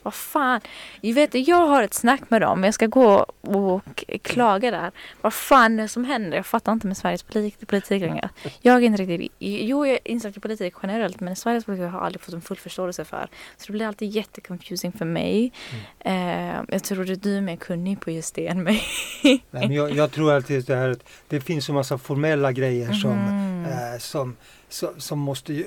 Vad 0.04 0.14
fan. 0.14 0.62
Jag 1.02 1.14
vet 1.14 1.48
jag 1.48 1.68
har 1.68 1.84
ett 1.84 1.94
snack 1.94 2.22
med 2.30 2.42
dem. 2.42 2.64
Jag 2.64 2.74
ska 2.74 2.88
gå 2.88 3.26
och 3.42 4.04
klaga 4.22 4.72
där. 4.72 4.92
Vad 5.22 5.34
fan 5.34 5.80
är 5.80 5.84
det 5.84 5.88
som 5.90 6.06
händer? 6.06 6.38
Jag 6.38 6.46
fattar 6.46 6.72
inte 6.72 6.88
med 6.88 6.98
Sveriges 6.98 7.24
politik, 7.24 7.68
politik 7.68 8.02
längre. 8.02 8.30
Jag 8.62 8.76
är 8.76 8.82
inte 8.82 9.04
riktigt... 9.04 9.32
Jo, 9.40 9.86
jag 9.86 9.94
är 9.96 10.00
insatt 10.12 10.38
i 10.38 10.40
politik 10.40 10.74
generellt. 10.84 11.20
Men 11.20 11.36
Sveriges 11.36 11.66
politik 11.66 11.86
har 11.86 11.92
jag 12.00 12.06
aldrig 12.06 12.22
fått 12.22 12.34
en 12.34 12.42
full 12.42 12.58
förståelse 12.58 13.06
för. 13.06 13.28
Så 13.58 13.68
det 13.68 13.74
blir 13.74 13.88
alltid 13.88 14.10
jätteconfusing 14.10 14.92
för 14.92 15.06
mig. 15.06 15.52
Eh, 16.00 16.56
jag 16.68 16.84
tror 16.84 17.12
att 17.12 17.24
du 17.24 17.38
är 17.38 17.42
mer 17.42 17.56
kunnig 17.56 18.00
på 18.00 18.12
just 18.12 18.36
det 18.36 18.48
än 18.48 18.64
mig. 18.64 18.84
Nej, 19.24 19.42
men 19.52 19.72
jag, 19.72 19.92
jag 19.92 20.12
tror 20.12 20.34
att 20.34 20.48
det, 20.48 20.70
här, 20.70 20.90
att 20.90 21.04
det 21.28 21.42
finns 21.42 21.70
en 21.70 21.76
massa 21.76 21.98
formella 21.98 22.52
grejer 22.52 22.94
som, 22.94 23.12
Mhm. 23.12 23.66
eh, 23.66 24.00
som, 24.00 24.36
som, 24.70 24.90
som 24.98 25.20
måste 25.20 25.64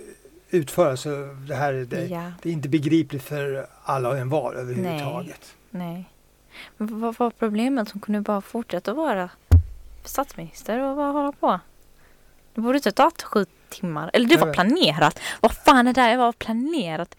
ju 0.57 0.63
utföras. 0.63 1.01
Så 1.01 1.11
Det, 1.49 1.55
här, 1.55 1.73
det, 1.73 2.07
Ja, 2.07 2.33
det 2.43 2.49
är 2.49 2.53
inte 2.53 2.69
begripligt 2.69 3.23
för 3.23 3.67
alla 3.85 4.09
och 4.09 4.19
envar 4.19 4.55
överhuvudtaget. 4.55 5.55
nej. 5.71 6.11
Men 6.77 7.01
vad 7.01 7.17
var 7.19 7.31
problemet? 7.31 7.91
Hon 7.91 8.01
kunde 8.03 8.21
bara 8.21 8.41
fortsätta 8.41 8.95
vara 8.95 9.31
statsminister 10.05 10.81
och 10.83 10.97
bara 10.97 11.13
hålla 11.13 11.33
på. 11.33 11.61
Det 12.55 12.61
borde 12.61 12.77
inte 12.77 12.89
ha 12.89 12.93
tagit 12.93 13.23
sju 13.23 13.47
timmar. 13.69 14.11
Eller 14.13 14.29
det 14.29 14.37
var 14.37 14.47
Nej. 14.47 14.55
planerat. 14.55 15.21
Vad 15.41 15.53
fan 15.53 15.79
är 15.87 15.93
det 15.93 16.01
där? 16.03 16.11
Det 16.11 16.17
var 16.17 16.33
planerat. 16.33 17.17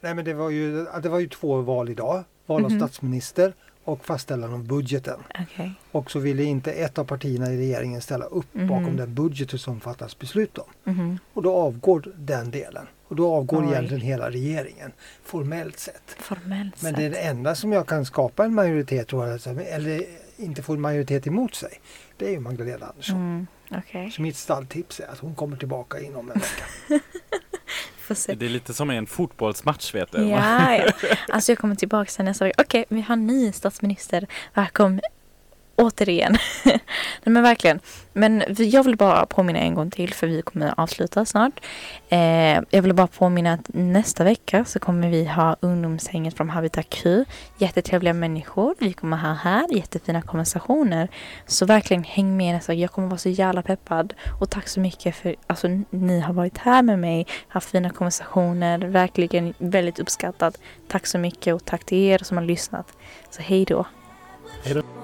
Nej, 0.00 0.14
men 0.14 0.24
det, 0.24 0.34
var 0.34 0.50
ju, 0.50 0.84
det 1.02 1.08
var 1.08 1.18
ju 1.18 1.28
två 1.28 1.60
val 1.60 1.88
idag. 1.88 2.24
Val 2.46 2.64
av 2.64 2.70
Mhm. 2.70 2.80
statsminister 2.80 3.54
och 3.84 4.04
fastställande 4.04 4.54
av 4.56 4.64
budgeten. 4.64 5.20
Okej. 5.40 5.72
Och 5.92 6.10
så 6.10 6.18
ville 6.18 6.42
inte 6.44 6.72
ett 6.72 6.98
av 6.98 7.04
partierna 7.04 7.52
i 7.52 7.56
regeringen 7.56 8.00
ställa 8.00 8.24
upp 8.24 8.46
Mhm. 8.54 8.68
bakom 8.68 8.96
den 8.96 9.14
budget 9.14 9.60
som 9.60 9.80
fattas 9.80 10.18
beslut 10.18 10.58
om. 10.58 10.66
Mhm. 10.84 11.18
Och 11.34 11.42
då 11.42 11.54
avgår 11.56 12.12
den 12.16 12.50
delen. 12.50 12.86
Och 13.08 13.16
då 13.16 13.34
avgår 13.34 13.62
Oj. 13.66 13.72
egentligen 13.72 14.00
hela 14.00 14.30
regeringen, 14.30 14.92
formellt 15.24 15.78
sett. 15.78 16.16
Formellt 16.18 16.82
Men 16.82 16.94
det 16.94 17.02
är 17.04 17.10
det 17.10 17.20
enda 17.20 17.54
som 17.54 17.72
jag 17.72 17.86
kan 17.86 18.04
skapa 18.06 18.44
en 18.44 18.54
majoritet, 18.54 19.12
alltså, 19.12 19.50
eller 19.50 20.02
inte 20.36 20.62
få 20.62 20.72
en 20.72 20.80
majoritet 20.80 21.26
emot 21.26 21.54
sig. 21.54 21.80
Det 22.16 22.26
är 22.26 22.30
ju 22.30 22.40
Magdalena 22.40 22.86
Andersson. 22.86 23.16
Mm. 23.16 23.46
Okej. 23.70 24.10
Så 24.10 24.22
mitt 24.22 24.36
stalltips 24.36 25.00
är 25.00 25.06
att 25.06 25.18
hon 25.18 25.34
kommer 25.34 25.56
tillbaka 25.56 26.00
inom 26.00 26.30
en 26.30 26.34
vecka. 26.40 27.04
Får 28.04 28.14
se. 28.14 28.34
Det 28.34 28.46
är 28.46 28.50
lite 28.50 28.74
som 28.74 28.90
en 28.90 29.06
fotbollsmatch 29.06 29.94
vet 29.94 30.12
du. 30.12 30.22
Ja, 30.22 30.76
ja. 30.76 30.92
Alltså 31.28 31.52
jag 31.52 31.58
kommer 31.58 31.74
tillbaka 31.74 32.10
sen 32.10 32.24
nästa 32.24 32.44
vecka. 32.44 32.62
Okej, 32.62 32.84
vi 32.88 33.00
har 33.00 33.12
en 33.12 33.26
ny 33.26 33.52
statsminister. 33.52 34.26
Välkommen 34.54 35.00
återigen. 35.76 36.36
Nej 36.64 36.80
men 37.24 37.42
verkligen. 37.42 37.80
Men 38.12 38.44
jag 38.58 38.84
vill 38.84 38.96
bara 38.96 39.26
påminna 39.26 39.58
en 39.58 39.74
gång 39.74 39.90
till 39.90 40.14
för 40.14 40.26
vi 40.26 40.42
kommer 40.42 40.74
avsluta 40.76 41.24
snart. 41.24 41.60
Eh, 42.08 42.60
jag 42.70 42.82
vill 42.82 42.94
bara 42.94 43.06
påminna 43.06 43.52
att 43.52 43.68
nästa 43.74 44.24
vecka 44.24 44.64
så 44.64 44.78
kommer 44.78 45.10
vi 45.10 45.24
ha 45.24 45.56
ungdomshänget 45.60 46.36
från 46.36 46.50
Habitat 46.50 46.90
Q. 46.90 47.24
Jättetrevliga 47.58 48.14
människor. 48.14 48.74
Vi 48.78 48.92
kommer 48.92 49.16
ha 49.16 49.32
här 49.32 49.76
jättefina 49.76 50.22
konversationer. 50.22 51.08
Så 51.46 51.66
verkligen 51.66 52.04
häng 52.04 52.36
med 52.36 52.54
nästa. 52.54 52.74
Jag 52.74 52.90
kommer 52.90 53.08
vara 53.08 53.18
så 53.18 53.28
jävla 53.28 53.62
peppad. 53.62 54.14
Och 54.40 54.50
tack 54.50 54.68
så 54.68 54.80
mycket 54.80 55.16
för 55.16 55.34
alltså 55.46 55.68
ni 55.90 56.20
har 56.20 56.34
varit 56.34 56.58
här 56.58 56.82
med 56.82 56.98
mig. 56.98 57.26
Haft 57.48 57.70
fina 57.70 57.90
konversationer. 57.90 58.78
Verkligen 58.78 59.54
väldigt 59.58 59.98
uppskattat. 59.98 60.58
Tack 60.88 61.06
så 61.06 61.18
mycket 61.18 61.54
och 61.54 61.64
tack 61.64 61.84
till 61.84 61.98
er 61.98 62.18
som 62.18 62.36
har 62.36 62.44
lyssnat. 62.44 62.86
Så 63.30 63.42
hej 63.42 63.64
då. 63.64 63.86
Hej 64.64 64.74
då. 64.74 65.03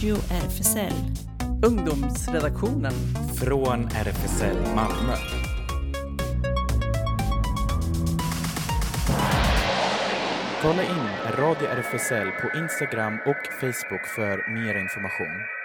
Radio 0.00 0.16
RFSL. 0.16 0.92
Ungdomsredaktionen. 1.66 2.92
från 3.36 3.84
RFSL 3.84 4.56
Malmö. 4.74 5.14
Kolla 10.62 10.82
in 10.82 11.34
Radio 11.38 11.68
RFSL 11.68 12.30
på 12.30 12.58
Instagram 12.58 13.18
och 13.26 13.52
Facebook 13.60 14.06
för 14.06 14.54
mer 14.54 14.74
information. 14.74 15.59